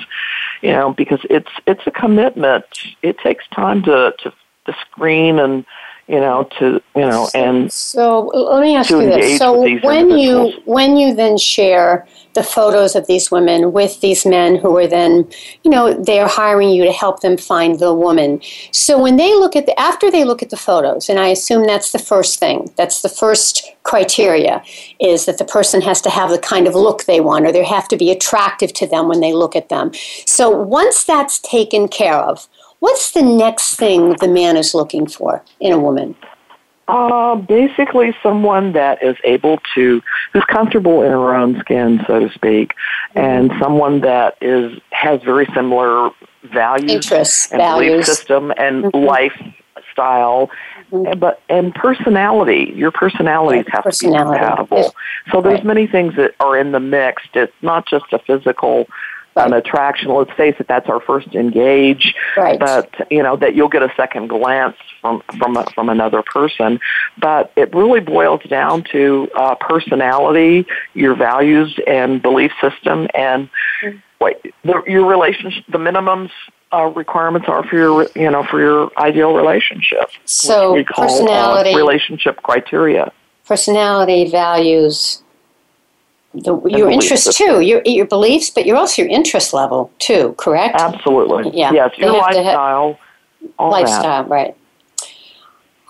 you 0.62 0.72
know 0.72 0.92
because 0.92 1.20
it's 1.30 1.52
it's 1.66 1.86
a 1.86 1.92
commitment 1.92 2.66
it 3.02 3.18
takes 3.20 3.48
time 3.50 3.84
to 3.84 4.14
to, 4.18 4.34
to 4.66 4.76
screen 4.82 5.40
and 5.40 5.66
you 6.14 6.20
know, 6.20 6.48
to 6.60 6.80
you 6.96 7.02
know, 7.02 7.28
and 7.34 7.74
so 7.74 8.28
let 8.36 8.62
me 8.62 8.76
ask 8.76 8.92
you 8.92 9.00
this: 9.00 9.40
so 9.40 9.62
when 9.80 10.12
you 10.12 10.54
when 10.66 10.96
you 10.96 11.16
then 11.16 11.40
share 11.40 12.08
the 12.36 12.44
photos 12.44 12.96
of 12.96 13.08
these 13.08 13.32
women 13.32 13.72
with 13.74 14.02
these 14.02 14.24
men 14.26 14.56
who 14.56 14.76
are 14.78 14.88
then, 14.88 15.28
you 15.64 15.72
know, 15.72 15.94
they 15.94 16.20
are 16.20 16.28
hiring 16.28 16.70
you 16.70 16.84
to 16.84 16.92
help 16.92 17.22
them 17.22 17.36
find 17.36 17.80
the 17.80 17.94
woman. 17.94 18.40
So 18.72 19.02
when 19.02 19.18
they 19.18 19.34
look 19.34 19.56
at 19.56 19.66
the 19.66 19.80
after 19.80 20.12
they 20.12 20.24
look 20.24 20.44
at 20.44 20.52
the 20.52 20.58
photos, 20.58 21.10
and 21.10 21.18
I 21.18 21.30
assume 21.30 21.66
that's 21.66 21.92
the 21.92 22.00
first 22.00 22.40
thing, 22.40 22.72
that's 22.78 23.02
the 23.02 23.10
first 23.10 23.64
criteria, 23.82 24.62
is 25.00 25.26
that 25.26 25.40
the 25.40 25.46
person 25.46 25.82
has 25.82 26.00
to 26.02 26.12
have 26.12 26.30
the 26.30 26.38
kind 26.38 26.68
of 26.68 26.76
look 26.76 27.06
they 27.06 27.22
want, 27.22 27.48
or 27.48 27.52
they 27.52 27.66
have 27.66 27.88
to 27.88 27.98
be 27.98 28.12
attractive 28.12 28.72
to 28.74 28.86
them 28.86 29.08
when 29.08 29.20
they 29.20 29.34
look 29.34 29.56
at 29.56 29.70
them. 29.70 29.92
So 30.28 30.52
once 30.52 31.04
that's 31.04 31.40
taken 31.40 31.88
care 31.88 32.20
of. 32.20 32.48
What's 32.84 33.12
the 33.12 33.22
next 33.22 33.78
thing 33.78 34.10
the 34.20 34.28
man 34.28 34.58
is 34.58 34.74
looking 34.74 35.08
for 35.08 35.42
in 35.62 35.72
a 35.72 35.80
woman? 35.80 36.18
Uh, 36.90 37.36
basically, 37.36 38.14
someone 38.22 38.74
that 38.74 39.02
is 39.02 39.16
able 39.24 39.58
to, 39.74 40.02
who's 40.34 40.44
comfortable 40.50 41.02
in 41.02 41.10
her 41.12 41.34
own 41.34 41.58
skin, 41.62 42.02
so 42.06 42.20
to 42.20 42.30
speak, 42.34 42.74
and 43.16 43.54
someone 43.62 44.02
that 44.02 44.36
is 44.42 44.78
has 44.92 45.24
very 45.24 45.46
similar 45.56 46.10
values, 46.44 46.92
Interests, 46.92 47.50
and 47.54 47.60
belief 47.60 47.88
values. 47.92 48.06
system, 48.06 48.52
and 48.58 48.84
Mhm. 48.84 49.06
lifestyle, 49.06 50.52
and, 50.92 51.22
but 51.22 51.40
and 51.48 51.74
personality. 51.74 52.74
Your 52.76 52.92
personalities 52.92 53.64
have 53.72 53.86
personality. 53.86 54.26
to 54.26 54.40
be 54.40 54.46
compatible. 54.46 54.94
So 55.32 55.40
there's 55.40 55.60
Right. 55.60 55.64
many 55.64 55.88
things 55.88 56.18
that 56.18 56.36
are 56.42 56.58
in 56.58 56.74
the 56.74 56.82
mix. 56.82 57.24
It's 57.34 57.54
not 57.62 57.86
just 57.86 58.12
a 58.12 58.20
physical. 58.20 58.88
An 59.36 59.54
attraction. 59.54 60.14
Let's 60.14 60.32
face 60.34 60.56
it. 60.60 60.68
That's 60.68 60.88
our 60.90 61.00
first 61.00 61.34
engage 61.34 62.14
Right. 62.38 62.60
but 62.60 62.90
you 63.10 63.24
know 63.24 63.36
that 63.38 63.56
you'll 63.56 63.68
get 63.70 63.82
a 63.82 63.92
second 63.98 64.28
glance 64.28 64.78
from 65.02 65.24
from 65.40 65.58
a, 65.58 65.66
from 65.74 65.90
another 65.90 66.22
person. 66.22 66.80
But 67.18 67.52
it 67.56 67.74
really 67.74 68.00
boils 68.00 68.44
down 68.44 68.84
to 68.92 69.30
uh, 69.36 69.56
personality, 69.56 70.68
your 70.94 71.16
values 71.16 71.78
and 71.88 72.22
belief 72.22 72.52
system, 72.62 73.08
and 73.16 73.50
what 74.20 74.40
the, 74.64 74.84
your 74.86 75.06
relationship. 75.08 75.64
The 75.68 75.80
minimums 75.80 76.30
uh, 76.72 76.86
requirements 76.96 77.48
are 77.50 77.64
for 77.64 77.76
your 77.76 78.08
you 78.16 78.30
know 78.30 78.44
for 78.44 78.60
your 78.60 78.92
ideal 79.00 79.34
relationship. 79.34 80.12
So 80.26 80.74
we 80.74 80.84
call, 80.84 81.06
uh, 81.06 81.08
personality, 81.08 81.76
relationship 81.76 82.44
criteria. 82.44 83.12
personality, 83.48 84.30
values, 84.30 85.23
the, 86.34 86.56
your 86.66 86.88
belief 86.88 86.94
interests 86.94 87.26
system. 87.26 87.48
too, 87.48 87.62
your 87.62 87.82
your 87.86 88.06
beliefs, 88.06 88.50
but 88.50 88.66
you're 88.66 88.78
also 88.78 89.02
your 89.04 89.12
interest 89.12 89.54
level 89.54 89.92
too. 90.00 90.34
Correct? 90.38 90.76
Absolutely. 90.80 91.58
Yeah, 91.58 91.72
Yes. 91.72 91.98
Your 91.98 92.14
have 92.22 92.32
to 92.32 92.38
have- 92.38 92.46
lifestyle. 92.46 93.00
all 93.60 93.72
that. 93.72 93.82
Lifestyle, 93.82 94.24
right? 94.26 94.56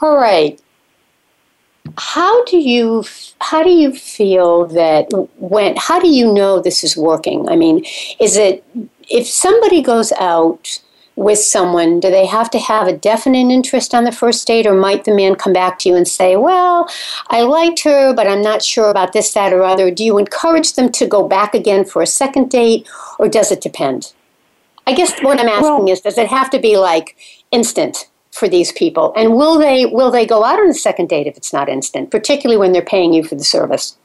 All 0.02 0.18
right. 0.18 0.60
How 1.98 2.44
do 2.46 2.58
you 2.58 3.04
how 3.40 3.62
do 3.64 3.70
you 3.70 3.94
feel 3.94 4.66
that 4.68 5.08
when 5.38 5.76
how 5.78 6.00
do 6.00 6.08
you 6.10 6.34
know 6.34 6.60
this 6.62 6.84
is 6.84 6.96
working? 6.98 7.48
I 7.50 7.56
mean, 7.56 7.84
is 8.20 8.38
it 8.38 8.64
if 9.10 9.28
somebody 9.28 9.82
goes 9.82 10.12
out 10.14 10.80
with 11.16 11.40
someone, 11.40 12.00
do 12.00 12.10
they 12.10 12.26
have 12.26 12.50
to 12.52 12.60
have 12.60 12.88
a 12.88 12.98
definite 12.98 13.52
interest 13.52 13.94
on 13.94 14.04
the 14.04 14.12
first 14.12 14.48
date, 14.48 14.66
or 14.66 14.74
might 14.74 15.04
the 15.04 15.14
man 15.14 15.36
come 15.36 15.54
back 15.54 15.78
to 15.80 15.90
you 15.90 15.96
and 15.96 16.08
say, 16.08 16.36
"Well, 16.36 16.90
I 17.30 17.42
liked 17.42 17.84
her, 17.84 18.14
but 18.14 18.28
I'm 18.28 18.42
not 18.42 18.64
sure 18.64 18.90
about 18.90 19.14
this, 19.14 19.34
that, 19.34 19.54
or 19.54 19.64
other"? 19.64 19.92
Do 19.92 20.04
you 20.04 20.18
encourage 20.18 20.74
them 20.74 20.92
to 20.94 21.06
go 21.06 21.28
back 21.28 21.54
again 21.54 21.86
for 21.86 22.02
a 22.02 22.08
second 22.08 22.50
date, 22.50 22.88
or 23.20 23.28
does 23.28 23.52
it 23.52 23.62
depend? 23.62 24.14
I 24.88 24.94
guess 24.94 25.18
what 25.22 25.40
I'm 25.40 25.48
asking 25.48 25.86
Well- 25.86 25.90
is, 25.90 26.02
does 26.02 26.18
it 26.18 26.28
have 26.28 26.50
to 26.50 26.60
be 26.60 26.78
like 26.78 27.16
instant 27.52 28.10
for 28.32 28.48
these 28.48 28.72
people, 28.72 29.14
and 29.16 29.36
will 29.36 29.60
they 29.60 29.86
will 29.86 30.10
they 30.10 30.26
go 30.26 30.44
out 30.44 30.60
on 30.60 30.70
a 30.70 30.74
second 30.74 31.10
date 31.10 31.28
if 31.28 31.38
it's 31.38 31.54
not 31.54 31.70
instant, 31.70 32.10
particularly 32.10 32.58
when 32.58 32.72
they're 32.72 32.82
paying 32.82 33.14
you 33.14 33.24
for 33.24 33.36
the 33.36 33.44
service? 33.44 33.98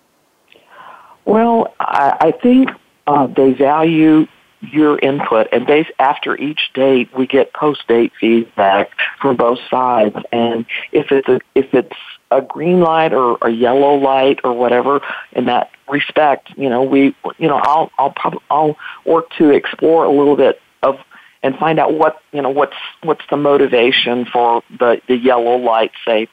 Well, 1.24 1.74
I, 1.80 2.16
I 2.20 2.30
think 2.32 2.70
uh, 3.06 3.26
they 3.26 3.52
value 3.52 4.26
your 4.60 4.98
input, 4.98 5.48
and 5.52 5.66
base 5.66 5.86
after 5.98 6.36
each 6.36 6.70
date, 6.74 7.08
we 7.16 7.26
get 7.26 7.52
post-date 7.52 8.12
feedback 8.20 8.90
from 9.20 9.36
both 9.36 9.58
sides. 9.70 10.16
And 10.32 10.66
if 10.92 11.12
it's 11.12 11.28
a 11.28 11.40
if 11.54 11.72
it's 11.74 11.96
a 12.30 12.42
green 12.42 12.80
light 12.80 13.12
or 13.12 13.38
a 13.42 13.50
yellow 13.50 13.94
light 13.94 14.40
or 14.44 14.52
whatever, 14.52 15.00
in 15.32 15.46
that 15.46 15.70
respect, 15.88 16.50
you 16.56 16.68
know, 16.68 16.82
we 16.82 17.14
you 17.38 17.48
know 17.48 17.60
I'll 17.62 17.90
I'll 17.98 18.10
prob- 18.10 18.42
I'll 18.50 18.76
work 19.04 19.30
to 19.38 19.50
explore 19.50 20.04
a 20.04 20.10
little 20.10 20.36
bit 20.36 20.60
of 20.82 20.98
and 21.42 21.56
find 21.56 21.78
out 21.78 21.94
what 21.94 22.20
you 22.32 22.42
know 22.42 22.50
what's 22.50 22.76
what's 23.02 23.24
the 23.30 23.36
motivation 23.36 24.24
for 24.24 24.62
the 24.78 25.00
the 25.06 25.16
yellow 25.16 25.56
light, 25.56 25.92
say, 26.04 26.28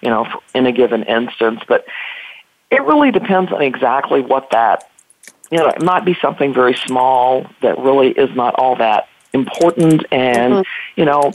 you 0.00 0.10
know, 0.10 0.26
in 0.54 0.66
a 0.66 0.72
given 0.72 1.04
instance, 1.04 1.60
but 1.66 1.86
it 2.70 2.82
really 2.84 3.10
depends 3.10 3.52
on 3.52 3.60
exactly 3.60 4.20
what 4.20 4.50
that 4.50 4.90
you 5.52 5.58
know 5.58 5.68
it 5.68 5.82
might 5.82 6.04
be 6.04 6.14
something 6.20 6.52
very 6.52 6.74
small 6.74 7.46
that 7.60 7.78
really 7.78 8.08
is 8.10 8.34
not 8.34 8.54
all 8.56 8.74
that 8.76 9.08
important 9.32 10.04
and 10.10 10.54
Mhm. 10.54 10.64
you 10.96 11.04
know 11.04 11.32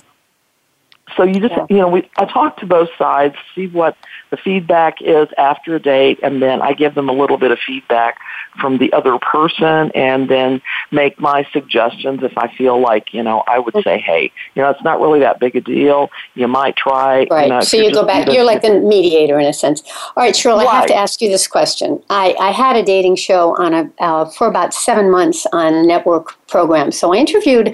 so 1.16 1.24
you 1.24 1.40
just 1.40 1.54
Yeah. 1.56 1.66
you 1.70 1.78
know 1.78 1.88
we 1.88 2.10
I 2.18 2.26
talk 2.26 2.58
to 2.58 2.66
both 2.66 2.90
sides 2.98 3.36
see 3.56 3.68
what 3.68 3.96
the 4.30 4.38
feedback 4.38 5.02
is 5.02 5.28
after 5.38 5.76
a 5.76 5.80
date 5.80 6.20
and 6.24 6.42
then 6.42 6.62
I 6.62 6.74
give 6.74 6.96
them 6.96 7.10
a 7.10 7.14
little 7.14 7.38
bit 7.38 7.52
of 7.52 7.60
feedback 7.60 8.18
from 8.60 8.78
the 8.80 8.92
other 8.94 9.18
person 9.20 9.92
and 9.94 10.28
then 10.30 10.62
make 10.92 11.20
my 11.20 11.48
suggestions 11.54 12.24
if 12.24 12.38
I 12.38 12.48
feel 12.56 12.80
like 12.80 13.14
you 13.14 13.24
know 13.24 13.44
I 13.48 13.60
would 13.60 13.76
say 13.84 14.00
hey 14.00 14.32
you 14.56 14.62
know 14.62 14.70
it's 14.70 14.84
not 14.84 15.00
really 15.00 15.20
that 15.22 15.40
big 15.40 15.56
a 15.56 15.62
deal 15.62 16.10
you 16.36 16.48
might 16.48 16.76
try 16.76 17.28
Right. 17.30 17.44
you 17.44 17.50
know, 17.50 17.62
so 17.62 17.78
you're 17.78 17.92
go 17.92 18.06
back. 18.06 18.32
You're 18.34 18.44
like 18.44 18.62
the 18.62 18.74
mediator 18.80 19.40
in 19.40 19.48
a 19.48 19.54
sense. 19.54 19.80
All 20.16 20.24
right, 20.24 20.36
Shirl. 20.36 20.60
I 20.60 20.66
have 20.78 20.86
to 20.88 20.96
ask 20.96 21.22
you 21.22 21.30
this 21.30 21.48
question. 21.48 21.90
I, 22.10 22.36
I 22.40 22.52
had 22.52 22.76
a 22.76 22.84
dating 22.84 23.16
show 23.16 23.56
on 23.58 23.74
a 23.74 23.84
uh, 24.00 24.26
for 24.38 24.48
about 24.48 24.74
seven 24.74 25.10
months 25.18 25.46
on 25.54 25.74
a 25.74 25.84
network 25.84 26.26
program. 26.48 26.92
So 26.92 27.14
I 27.14 27.18
interviewed 27.18 27.68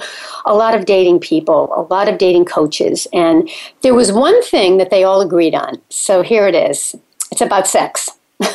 a 0.46 0.54
lot 0.54 0.74
of 0.78 0.86
dating 0.86 1.20
people, 1.32 1.60
a 1.76 1.84
lot 1.94 2.08
of 2.12 2.18
dating 2.18 2.46
coaches, 2.46 3.08
and 3.14 3.23
there 3.82 3.94
was 3.94 4.12
one 4.12 4.42
thing 4.44 4.78
that 4.78 4.90
they 4.90 5.04
all 5.04 5.22
agreed 5.22 5.56
on. 5.56 5.82
So 5.90 6.22
here 6.22 6.48
it 6.48 6.56
is. 6.56 6.96
It's 7.32 7.42
about 7.42 7.68
sex. 7.68 8.10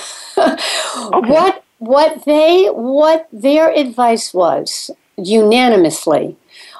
What 1.10 1.64
what 1.78 2.24
they 2.24 2.66
what 2.66 3.28
their 3.32 3.70
advice 3.70 4.34
was 4.34 4.90
unanimously 5.16 6.36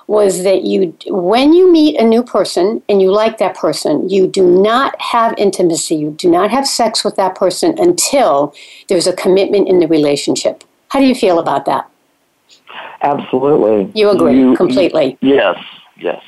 was 0.07 0.42
that 0.42 0.62
you 0.62 0.97
when 1.07 1.52
you 1.52 1.71
meet 1.71 2.00
a 2.00 2.04
new 2.04 2.23
person 2.23 2.83
and 2.88 3.00
you 3.02 3.11
like 3.12 3.38
that 3.38 3.54
person 3.54 4.09
you 4.09 4.26
do 4.26 4.45
not 4.45 5.00
have 5.00 5.35
intimacy 5.38 5.95
you 5.95 6.11
do 6.12 6.30
not 6.30 6.50
have 6.50 6.66
sex 6.66 7.04
with 7.04 7.14
that 7.16 7.35
person 7.35 7.78
until 7.78 8.54
there's 8.88 9.07
a 9.07 9.12
commitment 9.12 9.68
in 9.68 9.78
the 9.80 9.87
relationship 9.87 10.64
how 10.88 10.99
do 10.99 11.07
you 11.07 11.14
feel 11.14 11.38
about 11.38 11.64
that 11.66 11.88
absolutely 13.02 13.90
you 13.95 14.09
agree 14.11 14.38
You- 14.38 14.57
completely 14.57 15.16
Yes, 15.21 15.57
yes. 15.97 16.23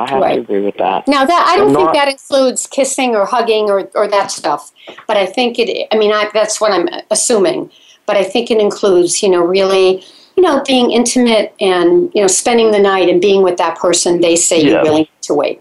I 0.00 0.08
have 0.10 0.20
Right. 0.22 0.34
to 0.36 0.40
agree 0.40 0.62
with 0.68 0.76
that. 0.78 1.06
now 1.16 1.24
that 1.32 1.42
i 1.50 1.56
don't 1.58 1.68
I'm 1.70 1.74
think 1.74 1.86
not- 1.86 1.94
that 1.94 2.08
includes 2.08 2.66
kissing 2.66 3.10
or 3.18 3.24
hugging 3.26 3.64
or, 3.74 3.78
or 3.94 4.06
that 4.16 4.30
stuff 4.30 4.62
but 5.06 5.16
i 5.16 5.26
think 5.26 5.58
it 5.58 5.68
i 5.92 5.96
mean 6.02 6.12
I, 6.12 6.22
that's 6.32 6.60
what 6.60 6.70
i'm 6.72 6.88
assuming 7.10 7.70
but 8.06 8.16
i 8.16 8.24
think 8.32 8.50
it 8.50 8.58
includes 8.58 9.22
you 9.22 9.28
know 9.28 9.42
really 9.56 9.88
you 10.36 10.42
know 10.46 10.62
being 10.66 10.90
intimate 10.90 11.54
and 11.60 12.10
you 12.14 12.20
know 12.22 12.26
spending 12.42 12.70
the 12.70 12.78
night 12.92 13.08
and 13.10 13.20
being 13.20 13.42
with 13.42 13.56
that 13.58 13.74
person 13.78 14.20
they 14.20 14.36
say 14.36 14.58
you 14.60 14.70
Yes. 14.70 14.84
really 14.86 15.00
need 15.00 15.22
to 15.30 15.34
wait 15.34 15.60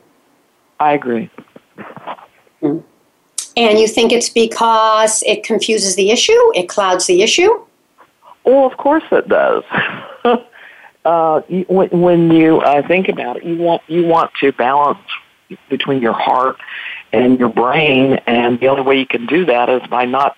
I 0.81 0.93
agree. 0.93 1.29
Hmm. 2.62 2.77
And 3.58 3.77
you 3.77 3.88
think 3.96 4.13
it's 4.13 4.29
because 4.29 5.22
it 5.24 5.43
confuses 5.43 5.98
the 5.98 6.10
issue? 6.10 6.39
It 6.55 6.69
clouds 6.69 7.05
the 7.05 7.22
issue? 7.22 7.51
Well, 8.46 8.65
of 8.65 8.77
course 8.77 9.03
it 9.12 9.27
does. 9.27 9.63
uh, 11.10 11.42
you, 11.48 11.66
when, 11.68 11.89
when 11.89 12.32
you 12.32 12.60
uh, 12.60 12.88
think 12.88 13.10
about 13.10 13.38
it, 13.38 13.44
you 13.44 13.58
want 13.58 13.82
you 13.88 14.06
want 14.06 14.30
to 14.42 14.51
balance 14.51 15.00
between 15.70 16.01
your 16.01 16.13
heart 16.13 16.58
and 17.12 17.39
your 17.39 17.50
brain, 17.50 18.20
and 18.28 18.60
the 18.60 18.68
only 18.68 18.84
way 18.84 19.00
you 19.00 19.08
can 19.08 19.25
do 19.25 19.46
that 19.46 19.70
is 19.70 19.82
by 19.89 20.06
not 20.06 20.36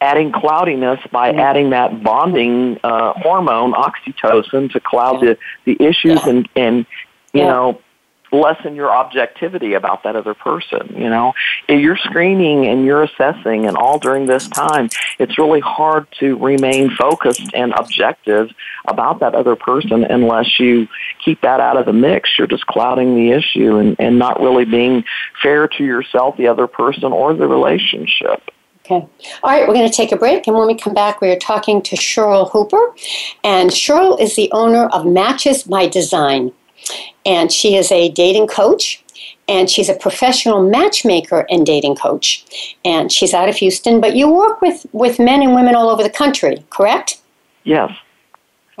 adding 0.00 0.32
cloudiness, 0.32 1.00
by 1.12 1.32
Mm. 1.32 1.40
adding 1.48 1.70
that 1.70 2.02
bonding 2.02 2.78
uh, 2.82 3.12
hormone, 3.24 3.72
oxytocin, 3.74 4.72
to 4.72 4.80
cloud 4.80 5.20
the 5.20 5.36
the 5.66 5.76
issues 5.80 6.20
Yeah. 6.24 6.30
and 6.30 6.48
and 6.56 6.76
you 7.34 7.42
Yeah. 7.42 7.48
know 7.52 7.78
lessen 8.32 8.74
your 8.74 8.90
objectivity 8.90 9.74
about 9.74 10.02
that 10.02 10.16
other 10.16 10.34
person. 10.34 10.94
You 10.96 11.08
know, 11.08 11.34
you're 11.68 11.96
screening 11.96 12.66
and 12.66 12.84
you're 12.84 13.02
assessing, 13.02 13.66
and 13.66 13.76
all 13.76 13.98
during 13.98 14.26
this 14.26 14.48
time, 14.48 14.88
it's 15.18 15.38
really 15.38 15.60
hard 15.60 16.06
to 16.20 16.36
remain 16.36 16.90
focused 16.96 17.50
and 17.54 17.72
objective 17.72 18.50
about 18.86 19.20
that 19.20 19.34
other 19.34 19.56
person 19.56 20.04
unless 20.04 20.58
you 20.58 20.88
keep 21.24 21.40
that 21.42 21.60
out 21.60 21.76
of 21.76 21.86
the 21.86 21.92
mix. 21.92 22.30
You're 22.38 22.46
just 22.46 22.66
clouding 22.66 23.14
the 23.14 23.30
issue 23.30 23.76
and, 23.76 23.96
and 23.98 24.18
not 24.18 24.40
really 24.40 24.64
being 24.64 25.04
fair 25.42 25.68
to 25.68 25.84
yourself, 25.84 26.36
the 26.36 26.48
other 26.48 26.66
person, 26.66 27.12
or 27.12 27.34
the 27.34 27.46
relationship. 27.46 28.50
Okay. 28.84 28.96
All 29.42 29.50
right, 29.50 29.66
we're 29.66 29.72
going 29.72 29.88
to 29.88 29.96
take 29.96 30.12
a 30.12 30.16
break. 30.16 30.46
And 30.46 30.54
when 30.54 30.66
we 30.66 30.74
come 30.74 30.92
back, 30.92 31.22
we 31.22 31.30
are 31.30 31.38
talking 31.38 31.80
to 31.82 31.96
Shirl 31.96 32.50
Hooper. 32.50 32.94
And 33.42 33.72
Shirl 33.72 34.18
is 34.18 34.36
the 34.36 34.50
owner 34.52 34.88
of 34.88 35.06
Matches 35.06 35.62
by 35.62 35.86
Design. 35.86 36.52
And 37.24 37.50
she 37.50 37.76
is 37.76 37.90
a 37.90 38.10
dating 38.10 38.48
coach. 38.48 39.02
and 39.48 39.68
she's 39.68 39.88
a 39.88 39.94
professional 39.94 40.62
matchmaker 40.68 41.46
and 41.50 41.66
dating 41.66 41.96
coach. 41.96 42.44
And 42.84 43.12
she's 43.12 43.34
out 43.34 43.48
of 43.48 43.56
Houston, 43.56 44.00
but 44.00 44.16
you 44.16 44.30
work 44.30 44.60
with, 44.62 44.86
with 44.92 45.18
men 45.18 45.42
and 45.42 45.54
women 45.54 45.74
all 45.74 45.90
over 45.90 46.02
the 46.02 46.10
country, 46.10 46.64
correct? 46.70 47.20
Yes. 47.64 47.92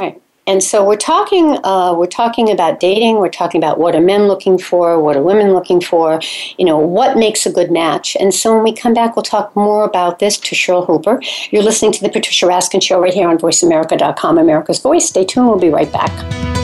Right. 0.00 0.20
And 0.46 0.62
so 0.62 0.84
we're 0.86 0.96
talking, 0.96 1.58
uh, 1.64 1.94
we're 1.94 2.06
talking 2.06 2.50
about 2.50 2.78
dating. 2.78 3.16
We're 3.16 3.30
talking 3.30 3.58
about 3.58 3.78
what 3.78 3.96
are 3.96 4.00
men 4.00 4.26
looking 4.28 4.58
for, 4.58 5.00
what 5.00 5.16
are 5.16 5.22
women 5.22 5.54
looking 5.54 5.80
for, 5.80 6.20
you 6.58 6.66
know, 6.66 6.76
what 6.78 7.16
makes 7.16 7.46
a 7.46 7.50
good 7.52 7.70
match. 7.70 8.14
And 8.20 8.34
so 8.34 8.54
when 8.54 8.62
we 8.62 8.74
come 8.74 8.92
back, 8.92 9.16
we'll 9.16 9.22
talk 9.22 9.56
more 9.56 9.84
about 9.84 10.18
this 10.18 10.36
to 10.38 10.54
Shirl 10.54 10.84
Hooper. 10.84 11.22
You're 11.50 11.62
listening 11.62 11.92
to 11.92 12.02
the 12.02 12.10
Patricia 12.10 12.44
Raskin 12.46 12.82
Show 12.82 13.00
right 13.00 13.14
here 13.14 13.28
on 13.28 13.38
VoiceAmerica.com, 13.38 14.36
America's 14.36 14.80
Voice. 14.80 15.08
Stay 15.08 15.24
tuned. 15.24 15.48
We'll 15.48 15.58
be 15.58 15.70
right 15.70 15.90
back. 15.90 16.63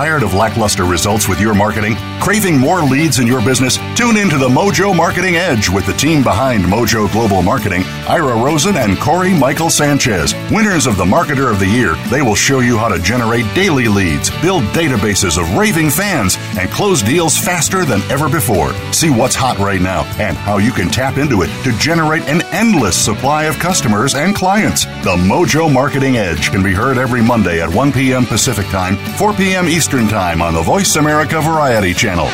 Tired 0.00 0.22
of 0.22 0.32
lackluster 0.32 0.84
results 0.84 1.28
with 1.28 1.42
your 1.42 1.52
marketing? 1.52 1.94
Craving 2.22 2.56
more 2.56 2.80
leads 2.80 3.18
in 3.18 3.26
your 3.26 3.44
business? 3.44 3.76
Tune 3.94 4.16
into 4.16 4.38
the 4.38 4.48
Mojo 4.48 4.96
Marketing 4.96 5.36
Edge 5.36 5.68
with 5.68 5.84
the 5.84 5.92
team 5.92 6.22
behind 6.22 6.64
Mojo 6.64 7.12
Global 7.12 7.42
Marketing, 7.42 7.82
Ira 8.08 8.34
Rosen 8.34 8.78
and 8.78 8.98
Corey 8.98 9.34
Michael 9.34 9.68
Sanchez. 9.68 10.32
Winners 10.50 10.86
of 10.86 10.96
the 10.96 11.04
Marketer 11.04 11.50
of 11.50 11.58
the 11.58 11.66
Year, 11.66 11.96
they 12.10 12.22
will 12.22 12.34
show 12.34 12.60
you 12.60 12.78
how 12.78 12.88
to 12.88 12.98
generate 12.98 13.44
daily 13.54 13.88
leads, 13.88 14.30
build 14.40 14.62
databases 14.72 15.38
of 15.38 15.54
raving 15.54 15.90
fans, 15.90 16.38
and 16.58 16.70
close 16.70 17.02
deals 17.02 17.36
faster 17.36 17.84
than 17.84 18.00
ever 18.10 18.30
before. 18.30 18.72
See 18.94 19.10
what's 19.10 19.34
hot 19.34 19.58
right 19.58 19.82
now 19.82 20.04
and 20.18 20.34
how 20.34 20.56
you 20.56 20.72
can 20.72 20.88
tap 20.88 21.18
into 21.18 21.42
it 21.42 21.50
to 21.64 21.76
generate 21.78 22.22
an 22.22 22.40
endless 22.54 22.96
supply 22.96 23.44
of 23.44 23.58
customers 23.58 24.14
and 24.14 24.34
clients. 24.34 24.86
The 25.04 25.16
Mojo 25.28 25.70
Marketing 25.70 26.16
Edge 26.16 26.50
can 26.50 26.62
be 26.62 26.72
heard 26.72 26.96
every 26.96 27.22
Monday 27.22 27.60
at 27.60 27.68
1 27.68 27.92
p.m. 27.92 28.24
Pacific 28.24 28.64
Time, 28.68 28.96
4 29.18 29.34
p.m. 29.34 29.68
Eastern 29.68 29.89
Time 29.90 30.40
on 30.40 30.54
the 30.54 30.62
Voice 30.62 30.94
America 30.94 31.40
Variety 31.40 31.92
Channel. 31.92 32.28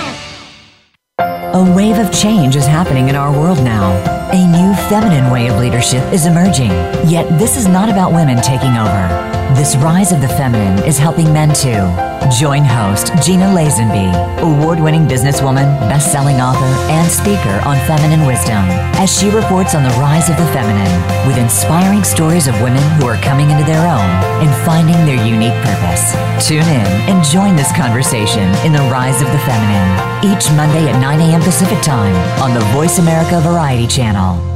A 1.18 1.74
wave 1.74 1.96
of 1.96 2.12
change 2.12 2.54
is 2.54 2.66
happening 2.66 3.08
in 3.08 3.16
our 3.16 3.32
world 3.32 3.64
now. 3.64 3.92
A 4.30 4.46
new 4.46 4.74
feminine 4.90 5.32
way 5.32 5.46
of 5.46 5.58
leadership 5.58 6.02
is 6.12 6.26
emerging. 6.26 6.70
Yet 7.08 7.26
this 7.38 7.56
is 7.56 7.66
not 7.66 7.88
about 7.88 8.12
women 8.12 8.42
taking 8.42 8.76
over. 8.76 9.35
This 9.56 9.74
rise 9.76 10.12
of 10.12 10.20
the 10.20 10.28
feminine 10.28 10.84
is 10.84 10.98
helping 10.98 11.32
men 11.32 11.48
too. 11.48 11.80
Join 12.28 12.62
host 12.62 13.08
Gina 13.24 13.46
Lazenby, 13.46 14.12
award-winning 14.42 15.06
businesswoman, 15.06 15.64
best-selling 15.88 16.42
author, 16.42 16.68
and 16.92 17.10
speaker 17.10 17.56
on 17.64 17.80
feminine 17.88 18.26
wisdom, 18.26 18.68
as 19.00 19.08
she 19.08 19.30
reports 19.30 19.74
on 19.74 19.82
the 19.82 19.96
rise 19.96 20.28
of 20.28 20.36
the 20.36 20.44
feminine 20.52 20.92
with 21.26 21.38
inspiring 21.38 22.04
stories 22.04 22.48
of 22.48 22.60
women 22.60 22.82
who 23.00 23.06
are 23.06 23.16
coming 23.22 23.48
into 23.48 23.64
their 23.64 23.80
own 23.88 24.10
and 24.44 24.66
finding 24.66 25.00
their 25.06 25.24
unique 25.26 25.56
purpose. 25.64 26.12
Tune 26.46 26.68
in 26.68 26.86
and 27.08 27.24
join 27.24 27.56
this 27.56 27.74
conversation 27.74 28.52
in 28.60 28.72
the 28.72 28.84
rise 28.92 29.22
of 29.22 29.32
the 29.32 29.40
feminine 29.48 30.36
each 30.36 30.52
Monday 30.52 30.92
at 30.92 31.00
9 31.00 31.20
a.m. 31.20 31.40
Pacific 31.40 31.80
Time 31.80 32.14
on 32.42 32.52
the 32.52 32.64
Voice 32.76 32.98
America 32.98 33.40
Variety 33.40 33.86
Channel. 33.86 34.55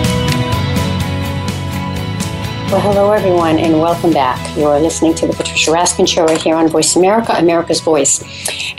Well, 2.71 2.79
hello, 2.79 3.11
everyone, 3.11 3.59
and 3.59 3.81
welcome 3.81 4.13
back. 4.13 4.55
You 4.55 4.63
are 4.63 4.79
listening 4.79 5.13
to 5.15 5.27
the 5.27 5.33
Patricia 5.33 5.71
Raskin 5.71 6.07
Show 6.07 6.23
right 6.23 6.41
here 6.41 6.55
on 6.55 6.69
Voice 6.69 6.95
America, 6.95 7.33
America's 7.33 7.81
Voice. 7.81 8.23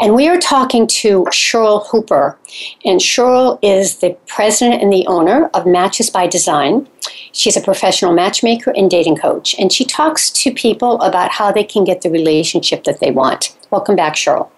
And 0.01 0.15
we 0.15 0.29
are 0.29 0.39
talking 0.39 0.87
to 0.87 1.27
Shirl 1.31 1.81
Hooper. 1.81 2.39
And 2.87 3.03
Shirl 3.03 3.59
is 3.61 3.99
the 3.99 4.17
president 4.27 4.83
and 4.83 4.91
the 4.91 5.07
owner 5.09 5.49
of 5.53 5.67
Matches 5.67 6.09
by 6.09 6.27
Design. 6.27 6.89
She's 7.33 7.55
a 7.55 7.61
professional 7.61 8.15
matchmaker 8.15 8.73
and 8.75 8.91
dating 8.91 9.17
coach. 9.17 9.55
And 9.59 9.71
she 9.71 9.85
talks 9.85 10.31
to 10.31 10.55
people 10.55 10.99
about 11.03 11.31
how 11.31 11.53
they 11.53 11.63
can 11.63 11.85
get 11.85 12.01
the 12.01 12.11
relationship 12.11 12.85
that 12.85 13.01
they 13.01 13.11
want. 13.11 13.55
Welcome 13.71 13.95
back, 13.95 14.17
Shirl. 14.17 14.51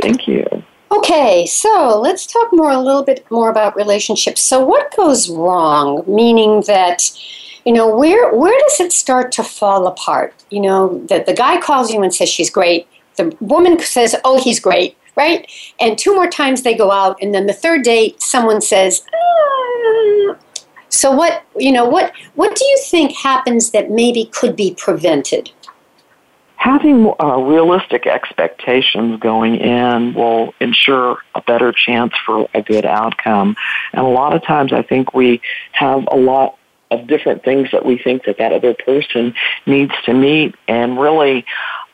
Thank 0.00 0.28
you. 0.28 0.46
Okay, 0.92 1.46
so 1.46 1.98
let's 2.00 2.26
talk 2.26 2.50
more 2.52 2.70
a 2.70 2.80
little 2.80 3.02
bit 3.02 3.28
more 3.28 3.50
about 3.50 3.74
relationships. 3.74 4.40
So 4.40 4.64
what 4.64 4.96
goes 4.96 5.28
wrong? 5.28 6.04
Meaning 6.06 6.62
that 6.68 7.10
you 7.64 7.72
know 7.72 7.94
where 7.94 8.34
where 8.34 8.58
does 8.60 8.80
it 8.80 8.92
start 8.92 9.32
to 9.32 9.42
fall 9.42 9.86
apart 9.86 10.34
you 10.50 10.60
know 10.60 10.98
that 11.08 11.26
the 11.26 11.34
guy 11.34 11.60
calls 11.60 11.90
you 11.90 12.02
and 12.02 12.14
says 12.14 12.28
she's 12.28 12.50
great 12.50 12.86
the 13.16 13.36
woman 13.40 13.78
says 13.80 14.16
oh 14.24 14.42
he's 14.42 14.60
great 14.60 14.96
right 15.16 15.50
and 15.80 15.98
two 15.98 16.14
more 16.14 16.28
times 16.28 16.62
they 16.62 16.74
go 16.74 16.90
out 16.90 17.16
and 17.20 17.34
then 17.34 17.46
the 17.46 17.52
third 17.52 17.82
date 17.82 18.20
someone 18.22 18.60
says 18.60 19.02
"Ah." 19.14 20.36
so 20.88 21.10
what 21.10 21.44
you 21.56 21.72
know 21.72 21.84
what 21.84 22.12
what 22.34 22.54
do 22.56 22.64
you 22.64 22.78
think 22.84 23.12
happens 23.12 23.70
that 23.70 23.90
maybe 23.90 24.26
could 24.26 24.56
be 24.56 24.74
prevented 24.76 25.50
Having 26.62 27.12
uh, 27.20 27.38
realistic 27.38 28.06
expectations 28.06 29.18
going 29.18 29.56
in 29.56 30.14
will 30.14 30.54
ensure 30.60 31.18
a 31.34 31.42
better 31.42 31.72
chance 31.72 32.12
for 32.24 32.48
a 32.54 32.62
good 32.62 32.84
outcome. 32.84 33.56
And 33.92 34.06
a 34.06 34.08
lot 34.08 34.32
of 34.32 34.44
times 34.44 34.72
I 34.72 34.82
think 34.82 35.12
we 35.12 35.40
have 35.72 36.06
a 36.12 36.14
lot 36.14 36.56
of 36.92 37.06
different 37.06 37.44
things 37.44 37.68
that 37.72 37.84
we 37.84 37.98
think 37.98 38.24
that 38.24 38.38
that 38.38 38.52
other 38.52 38.74
person 38.74 39.34
needs 39.66 39.92
to 40.04 40.12
meet 40.12 40.54
and 40.68 40.98
really 40.98 41.44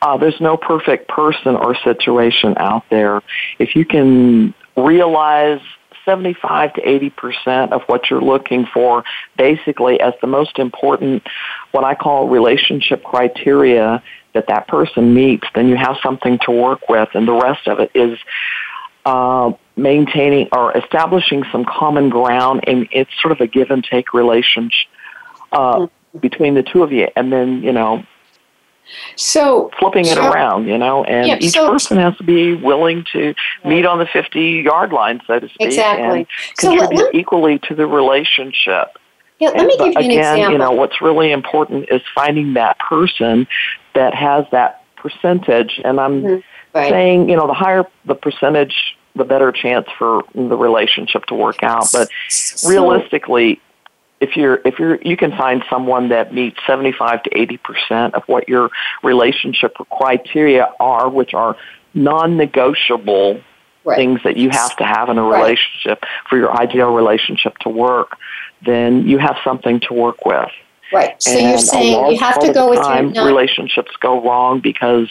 uh, 0.01 0.17
there's 0.17 0.39
no 0.39 0.57
perfect 0.57 1.07
person 1.07 1.55
or 1.55 1.75
situation 1.83 2.53
out 2.57 2.83
there. 2.89 3.21
If 3.57 3.75
you 3.75 3.85
can 3.85 4.53
realize 4.77 5.59
75 6.05 6.73
to 6.73 6.89
80 6.89 7.09
percent 7.11 7.73
of 7.73 7.81
what 7.87 8.09
you're 8.09 8.21
looking 8.21 8.65
for 8.73 9.03
basically 9.37 9.99
as 9.99 10.13
the 10.21 10.27
most 10.27 10.57
important 10.57 11.23
what 11.71 11.83
I 11.83 11.95
call 11.95 12.29
relationship 12.29 13.03
criteria 13.03 14.01
that 14.33 14.47
that 14.47 14.67
person 14.67 15.13
meets, 15.13 15.47
then 15.55 15.67
you 15.67 15.75
have 15.75 15.97
something 16.01 16.39
to 16.45 16.51
work 16.51 16.87
with 16.89 17.09
and 17.13 17.27
the 17.27 17.33
rest 17.33 17.67
of 17.67 17.79
it 17.79 17.91
is 17.93 18.17
uh, 19.05 19.51
maintaining 19.79 20.47
or 20.51 20.75
establishing 20.77 21.43
some 21.51 21.65
common 21.65 22.09
ground 22.09 22.61
and 22.67 22.87
it's 22.91 23.09
sort 23.21 23.31
of 23.31 23.39
a 23.39 23.47
give 23.47 23.71
and 23.71 23.83
take 23.83 24.13
relationship 24.13 24.87
uh, 25.51 25.87
between 26.19 26.53
the 26.53 26.63
two 26.63 26.83
of 26.83 26.91
you 26.91 27.07
and 27.15 27.31
then 27.31 27.61
you 27.63 27.71
know 27.71 28.03
so 29.15 29.69
flipping 29.79 30.05
it 30.05 30.15
so- 30.15 30.31
around 30.31 30.67
you 30.67 30.77
know 30.77 31.03
and 31.03 31.27
Yeah, 31.27 31.37
each 31.39 31.53
so- 31.53 31.69
person 31.69 31.97
has 31.97 32.15
to 32.17 32.23
be 32.23 32.55
willing 32.55 33.05
to 33.13 33.33
meet 33.63 33.85
on 33.85 33.99
the 33.99 34.05
50 34.07 34.41
yard 34.63 34.91
line 34.91 35.21
so 35.27 35.39
to 35.39 35.47
speak 35.49 35.67
Exactly. 35.67 36.19
and 36.19 36.27
So 36.57 36.71
let- 36.73 36.89
contribute 36.89 37.15
equally 37.15 37.59
to 37.59 37.75
the 37.75 37.87
relationship 37.87 38.97
yeah, 39.39 39.49
let 39.51 39.67
me 39.67 39.77
give 39.77 39.87
you 39.87 39.91
an 39.93 39.97
again, 39.99 40.11
example 40.19 40.51
you 40.51 40.57
know, 40.57 40.71
what's 40.71 41.01
really 41.01 41.31
important 41.31 41.87
is 41.89 42.01
finding 42.13 42.55
that 42.55 42.77
person 42.79 43.47
that 43.95 44.13
has 44.13 44.43
that 44.51 44.83
percentage. 44.97 45.79
And 45.85 45.97
I'm 45.97 46.21
Mhm. 46.21 46.43
Right. 46.73 46.89
saying, 46.89 47.29
you 47.29 47.37
know, 47.37 47.47
the 47.47 47.53
higher 47.53 47.85
the 48.03 48.15
percentage, 48.15 48.97
the 49.15 49.23
better 49.25 49.51
chance 49.51 49.87
for 49.97 50.23
the 50.33 50.55
relationship 50.57 51.25
to 51.25 51.35
work 51.35 51.63
out. 51.63 51.87
But 51.91 52.09
So- 52.29 52.69
realistically, 52.69 53.59
if 54.19 54.35
you're 54.35 54.61
if 54.65 54.79
you're 54.79 54.95
you 55.01 55.15
can 55.17 55.31
find 55.35 55.63
someone 55.69 56.09
that 56.09 56.33
meets 56.33 56.57
75 56.67 57.23
to 57.23 57.37
80 57.37 57.57
percent 57.57 58.13
of 58.15 58.23
what 58.27 58.49
your 58.49 58.69
relationship 59.03 59.75
criteria 59.89 60.69
are, 60.79 61.09
which 61.09 61.33
are 61.33 61.55
non-negotiable 61.93 63.41
Right. 63.85 63.95
things 63.95 64.19
that 64.23 64.35
you 64.35 64.49
have 64.49 64.75
to 64.75 64.83
have 64.83 65.07
in 65.09 65.17
a 65.17 65.23
Right. 65.23 65.41
relationship 65.41 66.03
for 66.27 66.37
your 66.37 66.51
ideal 66.61 66.93
relationship 66.93 67.57
to 67.59 67.69
work, 67.69 68.17
then 68.61 69.07
you 69.07 69.17
have 69.19 69.37
something 69.43 69.79
to 69.81 69.93
work 69.93 70.25
with. 70.25 70.51
Right. 70.91 71.15
So 71.23 71.31
and 71.31 71.49
you're 71.49 71.57
saying 71.59 72.11
you 72.11 72.19
have 72.19 72.39
to 72.39 72.51
go 72.51 72.69
with 72.69 72.79
your 72.79 72.83
time, 72.83 73.13
non- 73.13 73.25
relationships 73.25 73.91
go 74.01 74.21
wrong 74.21 74.59
because 74.59 75.07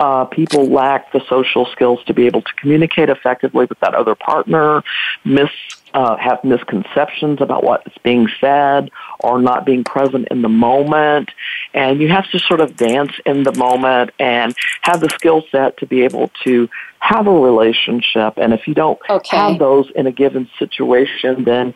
uh, 0.00 0.24
people 0.26 0.66
lack 0.66 1.12
the 1.12 1.20
social 1.28 1.66
skills 1.66 2.02
to 2.04 2.14
be 2.14 2.26
able 2.26 2.42
to 2.42 2.52
communicate 2.54 3.08
effectively 3.08 3.66
with 3.66 3.78
that 3.80 3.94
other 3.94 4.14
partner, 4.14 4.82
mis 5.24 5.50
uh, 5.94 6.16
have 6.16 6.44
misconceptions 6.44 7.40
about 7.40 7.64
what's 7.64 7.96
being 7.98 8.28
said 8.40 8.90
or 9.20 9.40
not 9.40 9.64
being 9.64 9.84
present 9.84 10.28
in 10.30 10.42
the 10.42 10.48
moment. 10.48 11.30
And 11.72 12.00
you 12.00 12.08
have 12.08 12.30
to 12.30 12.38
sort 12.38 12.60
of 12.60 12.76
dance 12.76 13.12
in 13.24 13.42
the 13.42 13.54
moment 13.54 14.10
and 14.18 14.54
have 14.82 15.00
the 15.00 15.08
skill 15.10 15.44
set 15.50 15.78
to 15.78 15.86
be 15.86 16.02
able 16.02 16.30
to 16.44 16.68
have 17.00 17.26
a 17.26 17.32
relationship. 17.32 18.34
And 18.36 18.52
if 18.52 18.68
you 18.68 18.74
don't 18.74 18.98
okay. 19.08 19.36
have 19.36 19.58
those 19.58 19.90
in 19.96 20.06
a 20.06 20.12
given 20.12 20.48
situation, 20.58 21.44
then 21.44 21.74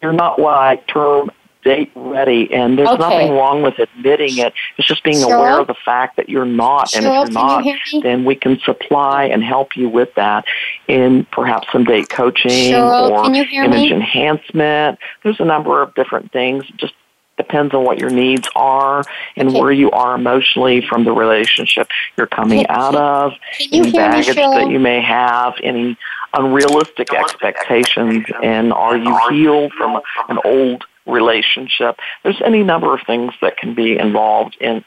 you're 0.00 0.12
not 0.12 0.38
what 0.38 0.54
I 0.54 0.76
term 0.76 1.30
date 1.66 1.90
ready, 1.96 2.48
and 2.52 2.78
there's 2.78 2.88
okay. 2.88 2.98
nothing 2.98 3.32
wrong 3.32 3.60
with 3.60 3.78
admitting 3.78 4.38
it. 4.38 4.54
It's 4.78 4.86
just 4.86 5.02
being 5.02 5.22
aware 5.22 5.60
of 5.60 5.66
the 5.66 5.74
fact 5.74 6.16
that 6.16 6.28
you're 6.28 6.46
not, 6.46 6.90
Shirl, 6.90 7.04
and 7.04 7.28
if 7.28 7.34
you're 7.34 7.42
not, 7.42 7.64
you 7.64 8.00
then 8.02 8.24
we 8.24 8.36
can 8.36 8.58
supply 8.60 9.24
and 9.24 9.42
help 9.42 9.76
you 9.76 9.88
with 9.88 10.14
that 10.14 10.44
in 10.86 11.26
perhaps 11.32 11.66
some 11.72 11.84
date 11.84 12.08
coaching 12.08 12.70
Shirl, 12.70 13.12
or 13.12 13.26
image 13.26 13.50
me? 13.50 13.92
enhancement. 13.92 14.98
There's 15.24 15.40
a 15.40 15.44
number 15.44 15.82
of 15.82 15.92
different 15.94 16.32
things. 16.32 16.64
Just 16.76 16.94
depends 17.36 17.74
on 17.74 17.84
what 17.84 17.98
your 17.98 18.10
needs 18.10 18.48
are 18.54 19.02
and 19.36 19.48
okay. 19.48 19.60
where 19.60 19.72
you 19.72 19.90
are 19.90 20.14
emotionally 20.14 20.80
from 20.80 21.04
the 21.04 21.12
relationship 21.12 21.88
you're 22.16 22.26
coming 22.26 22.64
can, 22.64 22.76
out 22.76 22.94
of, 22.94 23.32
any 23.72 23.92
baggage 23.92 24.28
me, 24.28 24.34
that 24.34 24.70
you 24.70 24.78
may 24.78 25.02
have, 25.02 25.54
any 25.62 25.98
unrealistic 26.32 27.12
expectations, 27.12 28.24
and 28.42 28.72
are 28.72 28.96
you 28.96 29.18
healed 29.30 29.72
from 29.72 30.00
an 30.28 30.38
old 30.44 30.84
relationship. 31.06 31.98
There's 32.22 32.40
any 32.44 32.62
number 32.62 32.94
of 32.94 33.00
things 33.06 33.32
that 33.40 33.56
can 33.56 33.74
be 33.74 33.98
involved 33.98 34.56
in 34.60 34.84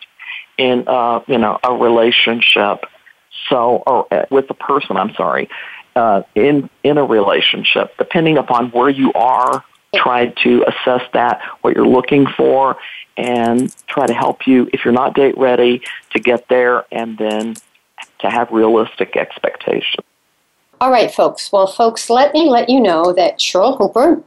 in 0.58 0.84
uh, 0.88 1.22
you 1.28 1.38
know 1.38 1.60
a 1.64 1.74
relationship. 1.74 2.86
So, 3.50 3.84
or 3.88 4.14
uh, 4.14 4.26
with 4.30 4.48
the 4.48 4.54
person, 4.54 4.98
I'm 4.98 5.14
sorry, 5.16 5.50
uh, 5.96 6.24
in 6.36 6.70
in 6.84 6.98
a 6.98 7.04
relationship, 7.04 7.98
depending 7.98 8.38
upon 8.38 8.72
where 8.72 8.90
you 8.90 9.14
are, 9.14 9.64
try 9.96 10.28
to 10.44 10.66
assess 10.68 11.02
that 11.14 11.42
what 11.62 11.76
you're 11.76 11.88
looking 11.88 12.28
for, 12.28 12.78
and 13.18 13.74
try 13.88 14.06
to 14.06 14.14
help 14.14 14.46
you 14.46 14.70
if 14.74 14.84
you're 14.84 14.94
not 14.94 15.16
date 15.16 15.38
ready 15.38 15.82
to 16.12 16.20
get 16.20 16.48
there, 16.50 16.86
and 16.92 17.18
then 17.18 17.56
to 18.20 18.30
have 18.30 18.52
realistic 18.52 19.16
expectations. 19.16 20.06
All 20.82 20.92
right, 20.92 21.14
folks. 21.14 21.52
Well, 21.52 21.68
folks, 21.68 22.10
let 22.10 22.34
me 22.34 22.50
let 22.50 22.70
you 22.70 22.80
know 22.80 23.12
that 23.14 23.42
Shirl 23.42 23.76
Hooper 23.78 24.24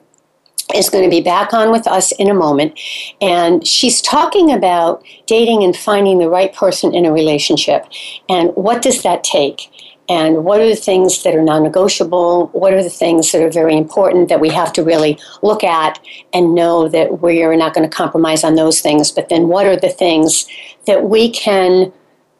is 0.75 0.91
going 0.91 1.05
to 1.05 1.11
be 1.11 1.21
back 1.21 1.53
on 1.53 1.71
with 1.71 1.87
us 1.87 2.13
in 2.13 2.29
a 2.29 2.35
moment. 2.35 2.79
And 3.21 3.67
she's 3.67 4.01
talking 4.01 4.53
about 4.53 5.05
dating 5.27 5.63
and 5.63 5.77
finding 5.77 6.19
the 6.19 6.29
right 6.29 6.55
person 6.55 6.95
in 6.95 7.05
a 7.05 7.13
relationship. 7.13 7.87
And 8.29 8.51
what 8.51 8.83
does 8.83 9.03
that 9.03 9.25
take? 9.25 9.71
And 10.09 10.45
what 10.45 10.61
are 10.61 10.69
the 10.69 10.77
things 10.77 11.23
that 11.23 11.35
are 11.35 11.43
non 11.43 11.63
negotiable? 11.63 12.49
What 12.49 12.73
are 12.73 12.83
the 12.83 12.91
things 12.91 13.31
that 13.33 13.43
are 13.43 13.51
very 13.51 13.77
important 13.77 14.29
that 14.29 14.41
we 14.41 14.51
have 14.51 14.73
to 14.75 14.83
really 14.83 15.19
look 15.43 15.63
at 15.63 16.01
and 16.33 16.55
know 16.55 16.89
that 16.89 17.23
we 17.23 17.43
are 17.43 17.57
not 17.57 17.73
going 17.73 17.89
to 17.89 17.97
compromise 17.97 18.45
on 18.45 18.57
those 18.57 18.81
things? 18.81 19.11
But 19.13 19.29
then 19.29 19.49
what 19.49 19.67
are 19.67 19.77
the 19.77 19.89
things 19.89 20.47
that 20.87 21.05
we 21.05 21.31
can 21.31 21.93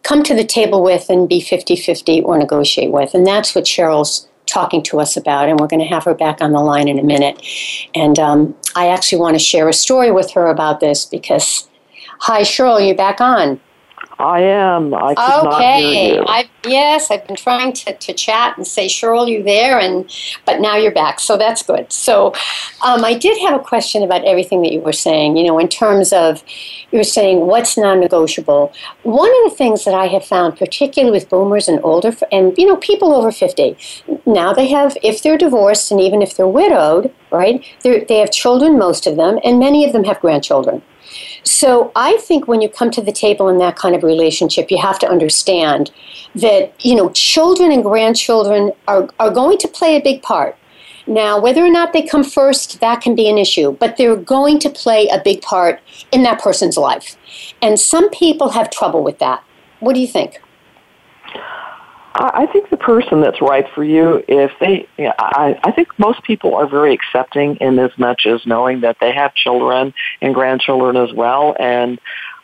come 0.03 0.23
to 0.25 0.35
the 0.35 0.45
table 0.45 0.83
with 0.83 1.09
and 1.09 1.29
be 1.29 1.41
50 1.41 1.77
50 1.77 2.23
or 2.23 2.37
negotiate 2.37 2.91
with? 2.91 3.15
And 3.15 3.27
that's 3.27 3.55
what 3.55 3.67
Shirl's 3.67 4.29
talking 4.53 4.83
to 4.85 5.01
us 5.01 5.17
about, 5.17 5.49
and 5.49 5.59
we're 5.59 5.67
going 5.67 5.81
to 5.81 5.87
have 5.87 6.05
her 6.05 6.15
back 6.15 6.41
on 6.41 6.53
the 6.53 6.61
line 6.61 6.89
in 6.89 6.99
a 6.99 7.03
minute. 7.03 7.41
And 7.95 8.19
um, 8.19 8.55
I 8.77 8.89
actually 8.89 9.19
want 9.19 9.35
to 9.35 9.39
share 9.39 9.69
a 9.69 9.73
story 9.73 10.11
with 10.11 10.31
her 10.33 10.49
about 10.49 10.81
this 10.81 11.05
because, 11.05 11.69
hi, 12.21 12.43
Shirl, 12.43 12.81
you're 12.81 12.95
back 12.95 13.21
on? 13.21 13.61
I 14.19 14.41
am. 14.41 14.95
I 14.95 15.15
could 15.15 15.47
okay. 15.47 15.49
not 15.49 15.79
hear 15.79 16.15
you. 16.15 16.25
I, 16.27 16.49
yes, 16.65 17.11
I've 17.11 17.27
been 17.27 17.37
trying 17.37 17.73
to, 17.73 17.97
to 17.97 18.13
chat 18.13 18.57
and 18.57 18.67
say, 18.67 18.87
Shirl, 18.89 19.29
you 19.29 19.43
there? 19.43 19.79
And 19.79 20.11
but 20.47 20.61
now 20.61 20.77
you're 20.77 20.93
back, 20.93 21.19
so 21.21 21.37
that's 21.37 21.63
good. 21.63 21.93
So 21.93 22.29
um, 22.83 23.05
I 23.05 23.15
did 23.15 23.41
have 23.41 23.61
a 23.61 23.63
question 23.63 24.03
about 24.03 24.25
everything 24.25 24.63
that 24.63 24.73
you 24.73 24.81
were 24.81 24.93
saying. 24.93 25.37
You 25.37 25.45
know, 25.45 25.59
in 25.59 25.69
terms 25.69 26.13
of 26.13 26.43
you 26.91 26.99
were 26.99 27.05
saying 27.05 27.47
what's 27.47 27.77
non-negotiable. 27.77 28.73
One 29.03 29.31
of 29.45 29.51
the 29.51 29.57
things 29.57 29.85
that 29.85 29.95
I 29.95 30.07
have 30.07 30.25
found, 30.25 30.57
particularly 30.57 31.19
with 31.19 31.29
boomers 31.29 31.69
and 31.69 31.81
older, 31.83 32.13
and 32.31 32.57
you 32.57 32.67
know, 32.67 32.77
people 32.77 33.15
over 33.15 33.33
fifty, 33.33 33.77
now 34.27 34.53
they 34.53 34.69
have, 34.69 34.97
if 35.03 35.23
they're 35.23 35.39
divorced 35.39 35.91
and 35.91 36.01
even 36.01 36.23
if 36.23 36.37
they're 36.37 36.47
widowed, 36.47 37.13
right? 37.31 37.65
They 37.83 38.19
have 38.19 38.31
children, 38.31 38.79
most 38.79 39.07
of 39.07 39.17
them, 39.17 39.39
and 39.43 39.59
many 39.59 39.85
of 39.85 39.93
them 39.93 40.05
have 40.05 40.21
grandchildren. 40.21 40.83
So 41.45 41.93
I 41.97 42.17
think 42.19 42.49
when 42.49 42.61
you 42.61 42.69
come 42.69 42.91
to 42.93 43.03
the 43.03 43.13
table 43.13 43.49
in 43.49 43.59
that 43.59 43.77
kind 43.77 43.95
of 43.95 44.03
relationship, 44.03 44.71
you 44.71 44.79
have 44.79 44.99
to 45.01 45.09
understand 45.09 45.91
that, 46.35 46.73
you 46.85 46.95
know, 46.95 47.11
children 47.11 47.73
and 47.73 47.83
grandchildren 47.83 48.73
are, 48.89 49.09
are 49.19 49.31
going 49.31 49.59
to 49.59 49.69
play 49.69 49.97
a 49.97 50.01
big 50.01 50.23
part. 50.23 50.57
Now, 51.07 51.41
whether 51.41 51.65
or 51.65 51.71
not 51.71 51.93
they 51.93 52.03
come 52.03 52.23
first, 52.23 52.81
that 52.81 53.01
can 53.01 53.15
be 53.15 53.29
an 53.29 53.37
issue, 53.37 53.73
but 53.73 53.97
they're 53.97 54.17
going 54.17 54.61
to 54.61 54.71
play 54.71 55.09
a 55.09 55.21
big 55.23 55.43
part 55.43 55.81
in 56.13 56.23
that 56.23 56.41
person's 56.41 56.77
life. 56.77 57.17
And 57.61 57.79
some 57.79 58.09
people 58.11 58.51
have 58.51 58.71
trouble 58.71 59.03
with 59.03 59.19
that. 59.19 59.43
What 59.81 59.95
do 59.95 60.01
you 60.01 60.07
think? 60.07 60.41
I 62.15 62.47
think 62.47 62.71
the 62.71 62.77
person 62.77 63.21
that's 63.21 63.41
right 63.41 63.67
for 63.75 63.83
you, 63.83 64.23
if 64.29 64.53
they, 64.61 64.87
you 64.99 65.05
know, 65.05 65.15
I, 65.19 65.59
I 65.65 65.73
think 65.73 65.99
most 65.99 66.23
people 66.25 66.55
are 66.55 66.67
very 66.67 66.93
accepting 66.93 67.57
in 67.57 67.79
as 67.79 67.91
much 67.99 68.27
as 68.27 68.45
knowing 68.47 68.81
that 68.83 68.99
they 69.01 69.13
have 69.13 69.35
children 69.35 69.95
and 70.21 70.35
grandchildren 70.35 70.97
as 70.97 71.13
well, 71.15 71.57
and 71.59 71.99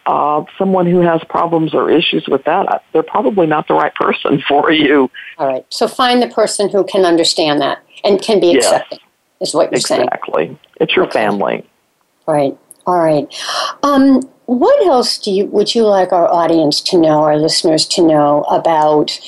uh, 0.07 0.43
someone 0.57 0.87
who 0.87 1.01
has 1.01 1.23
problems 1.29 1.75
or 1.75 1.91
issues 1.91 2.27
with 2.29 2.45
that, 2.45 2.83
they're 2.93 3.03
probably 3.03 3.47
not 3.47 3.69
the 3.69 3.75
right 3.75 3.95
person 3.95 4.43
for 4.49 4.73
you. 4.73 5.11
All 5.37 5.47
right. 5.47 5.67
So 5.69 5.87
find 5.87 6.23
the 6.23 6.29
person 6.29 6.71
who 6.71 6.85
can 6.85 7.05
understand 7.05 7.61
that 7.61 7.83
and 8.05 8.21
can 8.21 8.41
be 8.41 8.49
yes. 8.49 8.65
accepting, 8.65 9.01
is 9.41 9.55
what 9.55 9.65
you're 9.65 9.79
exactly. 9.79 9.97
saying. 9.97 10.09
Exactly. 10.09 10.59
It's 10.81 10.97
your 10.97 11.05
okay. 11.05 11.13
family. 11.13 11.71
Right. 12.27 12.57
All 12.89 13.01
right. 13.01 13.29
Um, 13.83 14.23
what 14.47 14.87
else 14.87 15.19
do 15.19 15.31
you 15.31 15.45
would 15.45 15.75
you 15.75 15.87
like 15.87 16.11
our 16.11 16.27
audience 16.33 16.81
to 16.81 16.99
know, 16.99 17.23
our 17.23 17.37
listeners 17.37 17.85
to 17.89 18.03
know 18.03 18.45
about 18.45 19.21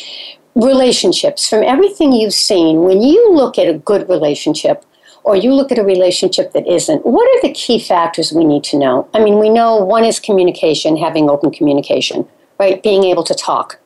relationships? 0.55 1.47
From 1.47 1.63
everything 1.63 2.11
you've 2.15 2.33
seen, 2.33 2.85
when 2.85 3.03
you 3.03 3.35
look 3.35 3.59
at 3.59 3.69
a 3.69 3.75
good 3.75 4.09
relationship 4.09 4.87
or 5.25 5.37
you 5.37 5.53
look 5.53 5.71
at 5.71 5.79
a 5.79 5.85
relationship 5.85 6.55
that 6.55 6.67
isn't, 6.67 7.05
what 7.05 7.29
are 7.29 7.43
the 7.43 7.53
key 7.53 7.79
factors 7.79 8.33
we 8.33 8.47
need 8.47 8.65
to 8.65 8.79
know? 8.79 9.07
I 9.13 9.23
mean, 9.23 9.39
we 9.39 9.51
know 9.51 9.77
one 9.77 10.07
is 10.07 10.19
communication, 10.19 10.97
having 10.97 11.29
open 11.29 11.51
communication, 11.51 12.27
right? 12.59 12.83
Being 12.83 13.05
able 13.05 13.25
to 13.25 13.35
talk. 13.35 13.79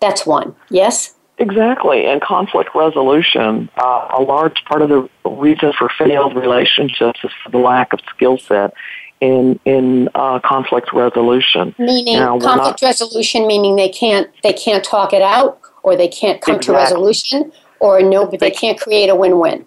That's 0.00 0.26
one. 0.26 0.54
Yes? 0.68 1.14
Exactly, 1.40 2.04
and 2.04 2.20
conflict 2.20 2.70
resolution. 2.74 3.70
Uh, 3.82 4.08
a 4.18 4.20
large 4.20 4.62
part 4.66 4.82
of 4.82 4.90
the 4.90 5.08
reason 5.24 5.72
for 5.72 5.88
failed 5.88 6.36
relationships 6.36 7.18
is 7.24 7.30
for 7.42 7.50
the 7.50 7.58
lack 7.58 7.94
of 7.94 8.00
skill 8.14 8.36
set 8.36 8.74
in 9.20 9.58
in 9.64 10.10
uh, 10.14 10.38
conflict 10.40 10.92
resolution. 10.92 11.74
Meaning 11.78 12.16
now, 12.16 12.38
conflict 12.38 12.82
not, 12.82 12.88
resolution, 12.88 13.46
meaning 13.46 13.76
they 13.76 13.88
can't 13.88 14.28
they 14.42 14.52
can't 14.52 14.84
talk 14.84 15.14
it 15.14 15.22
out, 15.22 15.58
or 15.82 15.96
they 15.96 16.08
can't 16.08 16.42
come 16.42 16.56
exactly. 16.56 16.74
to 16.74 16.78
resolution, 16.78 17.52
or 17.80 18.02
no, 18.02 18.26
but 18.26 18.40
they, 18.40 18.50
can't 18.50 18.78
create 18.78 19.08
a 19.08 19.14
win-win. 19.14 19.64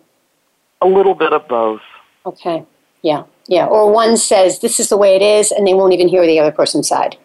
A 0.81 0.87
little 0.87 1.15
bit 1.15 1.33
of 1.33 1.47
both. 1.47 1.81
Okay. 2.23 2.63
Yeah. 3.01 3.23
Yeah. 3.47 3.65
Or 3.65 3.91
one 3.91 4.15
says 4.15 4.59
this 4.59 4.79
is 4.79 4.89
the 4.89 4.97
way 4.97 5.15
it 5.15 5.23
is, 5.23 5.51
and 5.51 5.65
they 5.65 5.73
won't 5.73 5.93
even 5.93 6.07
hear 6.07 6.23
the 6.27 6.39
other 6.39 6.51
person's 6.51 6.87
side. 6.87 7.17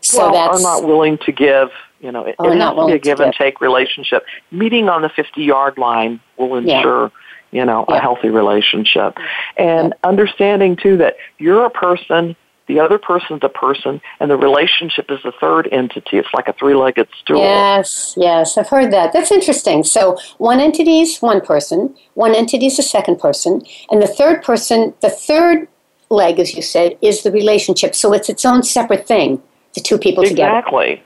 So 0.00 0.30
well, 0.30 0.32
that's 0.32 0.60
are 0.60 0.80
not 0.80 0.88
willing 0.88 1.18
to 1.18 1.30
give. 1.30 1.70
You 2.00 2.12
know, 2.12 2.24
it, 2.24 2.36
oh, 2.38 2.50
it 2.50 2.58
has 2.58 2.74
to 2.74 2.86
be 2.86 2.92
a 2.92 2.98
give 2.98 3.20
and 3.20 3.32
take 3.32 3.60
relationship. 3.60 4.24
Meeting 4.50 4.88
on 4.88 5.02
the 5.02 5.08
fifty-yard 5.08 5.78
line 5.78 6.20
will 6.36 6.56
ensure. 6.56 7.04
Yeah 7.04 7.20
you 7.52 7.64
know, 7.64 7.84
yeah. 7.88 7.96
a 7.96 8.00
healthy 8.00 8.28
relationship. 8.28 9.16
And 9.56 9.88
yeah. 9.88 10.08
understanding 10.08 10.76
too 10.76 10.96
that 10.98 11.16
you're 11.38 11.64
a 11.64 11.70
person, 11.70 12.36
the 12.66 12.80
other 12.80 12.98
person's 12.98 13.40
a 13.42 13.48
person, 13.48 14.00
and 14.20 14.30
the 14.30 14.36
relationship 14.36 15.10
is 15.10 15.24
a 15.24 15.32
third 15.32 15.68
entity. 15.70 16.18
It's 16.18 16.28
like 16.34 16.48
a 16.48 16.52
three 16.52 16.74
legged 16.74 17.08
stool. 17.20 17.38
Yes, 17.38 18.14
yes, 18.16 18.58
I've 18.58 18.68
heard 18.68 18.92
that. 18.92 19.12
That's 19.12 19.30
interesting. 19.30 19.84
So 19.84 20.18
one 20.38 20.60
entity 20.60 21.00
is 21.00 21.18
one 21.18 21.40
person, 21.40 21.94
one 22.14 22.34
entity 22.34 22.66
is 22.66 22.78
a 22.78 22.82
second 22.82 23.20
person, 23.20 23.64
and 23.90 24.02
the 24.02 24.08
third 24.08 24.42
person, 24.42 24.94
the 25.00 25.10
third 25.10 25.68
leg, 26.10 26.38
as 26.40 26.54
you 26.54 26.62
said, 26.62 26.98
is 27.00 27.22
the 27.22 27.30
relationship. 27.30 27.94
So 27.94 28.12
it's 28.12 28.28
its 28.28 28.44
own 28.44 28.64
separate 28.64 29.06
thing, 29.06 29.40
the 29.74 29.80
two 29.80 29.98
people 29.98 30.24
exactly. 30.24 30.34
together. 30.34 30.58
Exactly. 30.58 31.02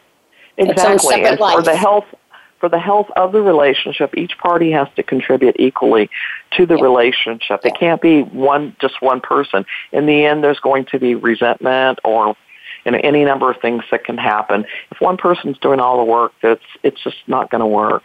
And 0.68 1.38
for 1.38 1.62
the 1.62 1.76
health 1.76 2.06
for 2.60 2.68
the 2.68 2.78
health 2.78 3.08
of 3.16 3.32
the 3.32 3.40
relationship, 3.40 4.14
each 4.16 4.36
party 4.36 4.70
has 4.70 4.86
to 4.96 5.02
contribute 5.02 5.56
equally 5.58 6.10
to 6.52 6.66
the 6.66 6.76
yeah. 6.76 6.82
relationship. 6.82 7.64
It 7.64 7.74
can't 7.74 8.02
be 8.02 8.22
one 8.22 8.76
just 8.80 9.00
one 9.00 9.20
person. 9.20 9.64
In 9.92 10.06
the 10.06 10.26
end, 10.26 10.44
there's 10.44 10.60
going 10.60 10.84
to 10.86 10.98
be 10.98 11.14
resentment 11.14 12.00
or 12.04 12.36
you 12.84 12.92
know, 12.92 13.00
any 13.02 13.24
number 13.24 13.50
of 13.50 13.60
things 13.60 13.82
that 13.90 14.04
can 14.04 14.18
happen. 14.18 14.64
If 14.90 15.00
one 15.00 15.16
person's 15.16 15.58
doing 15.58 15.80
all 15.80 15.98
the 15.98 16.04
work, 16.04 16.32
that's 16.42 16.64
it's 16.82 17.02
just 17.02 17.16
not 17.26 17.50
going 17.50 17.60
to 17.60 17.66
work. 17.66 18.04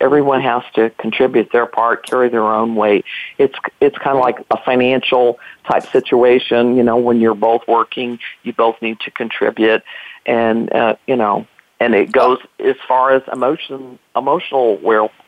Everyone 0.00 0.40
has 0.40 0.62
to 0.74 0.90
contribute 0.90 1.52
their 1.52 1.66
part, 1.66 2.04
carry 2.04 2.28
their 2.28 2.44
own 2.44 2.74
weight. 2.74 3.04
It's 3.38 3.54
it's 3.80 3.96
kind 3.98 4.16
of 4.16 4.22
like 4.22 4.44
a 4.50 4.62
financial 4.64 5.38
type 5.70 5.86
situation. 5.90 6.76
You 6.76 6.82
know, 6.82 6.96
when 6.96 7.20
you're 7.20 7.34
both 7.34 7.62
working, 7.68 8.18
you 8.42 8.52
both 8.52 8.80
need 8.82 8.98
to 9.00 9.10
contribute, 9.12 9.82
and 10.26 10.72
uh, 10.72 10.96
you 11.06 11.16
know, 11.16 11.46
and 11.82 11.96
it 11.96 12.12
goes 12.12 12.38
as 12.60 12.76
far 12.86 13.12
as 13.12 13.22
emotion, 13.32 13.98
emotional 14.14 14.76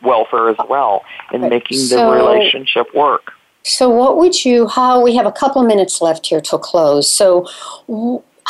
welfare 0.03 0.49
as 0.49 0.57
well 0.69 1.03
in 1.33 1.41
making 1.41 1.79
the 1.79 1.99
so, 1.99 2.13
relationship 2.13 2.95
work. 2.95 3.33
So, 3.65 3.89
what 3.89 4.17
would 4.19 4.45
you? 4.45 4.69
How 4.69 5.03
we 5.03 5.17
have 5.17 5.27
a 5.27 5.33
couple 5.33 5.63
minutes 5.65 6.01
left 6.01 6.27
here 6.27 6.41
till 6.41 6.61
close. 6.61 7.11
So. 7.11 7.49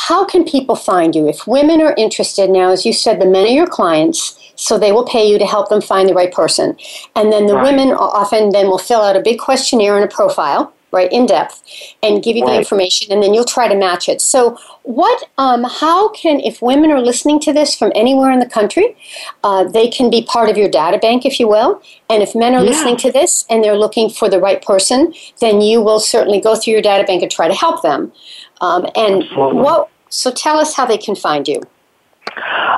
how 0.09 0.25
can 0.25 0.45
people 0.45 0.75
find 0.75 1.14
you 1.14 1.29
if 1.29 1.47
women 1.47 1.81
are 1.81 1.95
interested 1.97 2.51
now 2.51 2.69
as 2.77 2.85
you 2.85 2.93
said 2.93 3.21
the 3.21 3.31
men 3.35 3.47
are 3.47 3.57
your 3.61 3.69
clients 3.79 4.21
so 4.57 4.77
they 4.77 4.90
will 4.90 5.07
pay 5.07 5.25
you 5.31 5.38
to 5.38 5.47
help 5.47 5.69
them 5.69 5.81
find 5.81 6.09
the 6.09 6.19
right 6.21 6.33
person 6.33 6.77
and 7.14 7.33
then 7.33 7.47
the 7.47 7.55
right. 7.55 7.67
women 7.67 7.95
often 7.95 8.51
then 8.51 8.67
will 8.67 8.85
fill 8.90 9.03
out 9.03 9.14
a 9.14 9.21
big 9.21 9.38
questionnaire 9.38 9.95
and 9.95 10.05
a 10.05 10.12
profile 10.12 10.73
right, 10.95 11.13
in 11.13 11.27
depth, 11.27 11.63
and 12.03 12.23
give 12.23 12.37
you 12.37 12.45
right. 12.45 12.53
the 12.53 12.59
information, 12.59 13.13
and 13.13 13.23
then 13.23 13.35
you'll 13.35 13.45
try 13.45 13.69
to 13.69 13.75
match 13.75 14.09
it. 14.09 14.21
So, 14.21 14.59
what, 14.83 15.29
um, 15.39 15.65
how 15.65 16.11
can, 16.11 16.41
if 16.41 16.63
women 16.63 16.91
are 16.91 17.01
listening 17.01 17.41
to 17.41 17.53
this 17.53 17.75
from 17.75 17.93
anywhere 17.95 18.31
in 18.31 18.39
the 18.39 18.49
country, 18.49 18.97
uh, 19.43 19.65
they 19.65 19.89
can 19.89 20.11
be 20.11 20.23
part 20.23 20.49
of 20.49 20.57
your 20.57 20.69
data 20.69 20.99
bank, 20.99 21.27
if 21.27 21.41
you 21.41 21.49
will. 21.49 21.83
And 22.09 22.23
if 22.23 22.35
men 22.35 22.55
are 22.55 22.63
yeah. 22.63 22.71
listening 22.71 22.97
to 22.99 23.13
this 23.13 23.45
and 23.51 23.63
they're 23.63 23.77
looking 23.77 24.09
for 24.09 24.29
the 24.29 24.39
right 24.39 24.63
person, 24.63 25.13
then 25.41 25.61
you 25.61 25.83
will 25.83 26.01
certainly 26.01 26.41
go 26.41 26.55
through 26.55 26.75
your 26.75 26.83
data 26.83 27.05
bank 27.05 27.23
and 27.23 27.31
try 27.31 27.49
to 27.49 27.55
help 27.55 27.83
them. 27.83 28.13
Um, 28.61 28.87
and 28.95 29.25
Absolutely. 29.25 29.61
what? 29.61 29.91
So, 30.09 30.31
tell 30.31 30.59
us 30.59 30.75
how 30.75 30.87
they 30.87 30.99
can 30.99 31.17
find 31.17 31.49
you. 31.49 31.63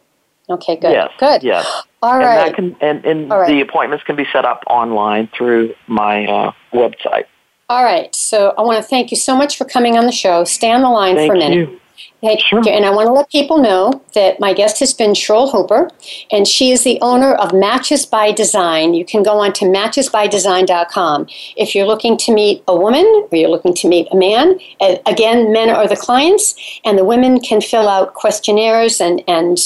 Okay, 0.50 0.76
good. 0.76 0.92
Yes, 0.92 1.12
good. 1.20 1.44
Yes. 1.44 1.84
All 2.02 2.16
and 2.16 2.24
right. 2.24 2.56
Can, 2.56 2.76
and 2.82 3.06
and 3.06 3.30
right. 3.30 3.48
the 3.48 3.62
appointments 3.62 4.04
can 4.04 4.16
be 4.16 4.26
set 4.32 4.46
up 4.46 4.64
online 4.68 5.28
through 5.28 5.76
my 5.88 6.26
uh, 6.26 6.52
website. 6.74 7.26
All 7.70 7.84
right. 7.84 8.14
So 8.16 8.56
I 8.58 8.62
want 8.64 8.82
to 8.82 8.88
thank 8.88 9.12
you 9.12 9.18
so 9.18 9.36
much 9.36 9.58
for 9.58 9.66
coming 9.66 9.96
on 9.96 10.06
the 10.08 10.12
show. 10.12 10.44
Stay 10.44 10.72
on 10.72 10.82
the 10.82 10.90
line 10.90 11.16
thank 11.16 11.30
for 11.30 11.36
a 11.36 11.38
minute. 11.38 11.70
You. 11.70 11.80
Hey, 12.22 12.38
sure. 12.38 12.68
And 12.68 12.86
I 12.86 12.90
want 12.90 13.08
to 13.08 13.14
let 13.14 13.30
people 13.30 13.60
know 13.60 14.02
that 14.14 14.42
my 14.42 14.54
guest 14.54 14.80
has 14.82 14.94
been 14.94 15.14
Shirl 15.14 15.50
Hooper, 15.50 15.90
and 16.32 16.46
she 16.46 16.72
is 16.72 16.84
the 16.84 17.00
owner 17.02 17.34
of 17.36 17.54
Matches 17.54 18.06
by 18.06 18.34
Design. 18.34 18.94
You 18.94 19.06
can 19.06 19.24
go 19.24 19.40
on 19.40 19.54
to 19.54 19.66
matchesbydesign.com. 19.66 21.28
If 21.56 21.74
you're 21.74 21.88
looking 21.88 22.18
to 22.18 22.34
meet 22.34 22.62
a 22.68 22.76
woman 22.76 23.06
or 23.06 23.38
you're 23.38 23.50
looking 23.50 23.74
to 23.74 23.88
meet 23.88 24.10
a 24.12 24.18
man, 24.18 24.60
again, 25.06 25.54
men 25.54 25.70
are 25.70 25.88
the 25.88 25.96
clients, 25.96 26.56
and 26.84 26.98
the 26.98 27.06
women 27.06 27.40
can 27.40 27.62
fill 27.62 27.88
out 27.88 28.14
questionnaires 28.16 29.00
and, 29.00 29.24
and 29.28 29.58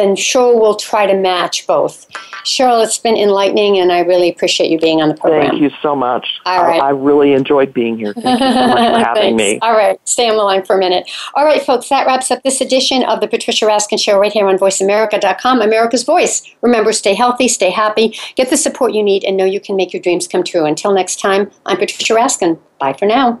then 0.00 0.16
Shirl 0.16 0.58
will 0.58 0.76
try 0.76 1.06
to 1.06 1.14
match 1.14 1.66
both. 1.66 2.06
Shirl, 2.44 2.80
it's 2.80 2.98
been 2.98 3.16
enlightening, 3.16 3.78
and 3.78 3.92
I 3.92 4.00
really 4.00 4.30
appreciate 4.30 4.70
you 4.70 4.78
being 4.78 5.02
on 5.02 5.10
the 5.10 5.14
program. 5.14 5.50
Thank 5.50 5.60
you 5.60 5.70
so 5.82 5.94
much. 5.94 6.26
All 6.46 6.64
right. 6.64 6.80
I, 6.80 6.86
I 6.86 6.90
really 6.90 7.34
enjoyed 7.34 7.74
being 7.74 7.98
here. 7.98 8.14
Thank 8.14 8.40
you 8.40 8.52
so 8.52 8.66
much 8.68 8.98
for 8.98 9.04
having 9.04 9.36
me. 9.36 9.58
All 9.60 9.74
right, 9.74 10.00
stay 10.08 10.28
on 10.28 10.36
the 10.36 10.42
line 10.42 10.64
for 10.64 10.76
a 10.76 10.78
minute. 10.78 11.10
All 11.34 11.44
right, 11.44 11.62
folks, 11.62 11.88
that 11.90 12.06
wraps 12.06 12.30
up 12.30 12.42
this 12.42 12.60
edition 12.60 13.04
of 13.04 13.20
the 13.20 13.28
Patricia 13.28 13.66
Raskin 13.66 14.00
Show 14.00 14.18
right 14.18 14.32
here 14.32 14.46
on 14.46 14.56
VoiceAmerica.com, 14.58 15.60
America's 15.60 16.02
Voice. 16.02 16.42
Remember, 16.62 16.92
stay 16.92 17.14
healthy, 17.14 17.46
stay 17.46 17.70
happy, 17.70 18.16
get 18.36 18.48
the 18.48 18.56
support 18.56 18.94
you 18.94 19.02
need, 19.02 19.22
and 19.24 19.36
know 19.36 19.44
you 19.44 19.60
can 19.60 19.76
make 19.76 19.92
your 19.92 20.02
dreams 20.02 20.26
come 20.26 20.42
true. 20.42 20.64
Until 20.64 20.92
next 20.92 21.20
time, 21.20 21.50
I'm 21.66 21.76
Patricia 21.76 22.14
Raskin. 22.14 22.58
Bye 22.78 22.94
for 22.94 23.06
now. 23.06 23.40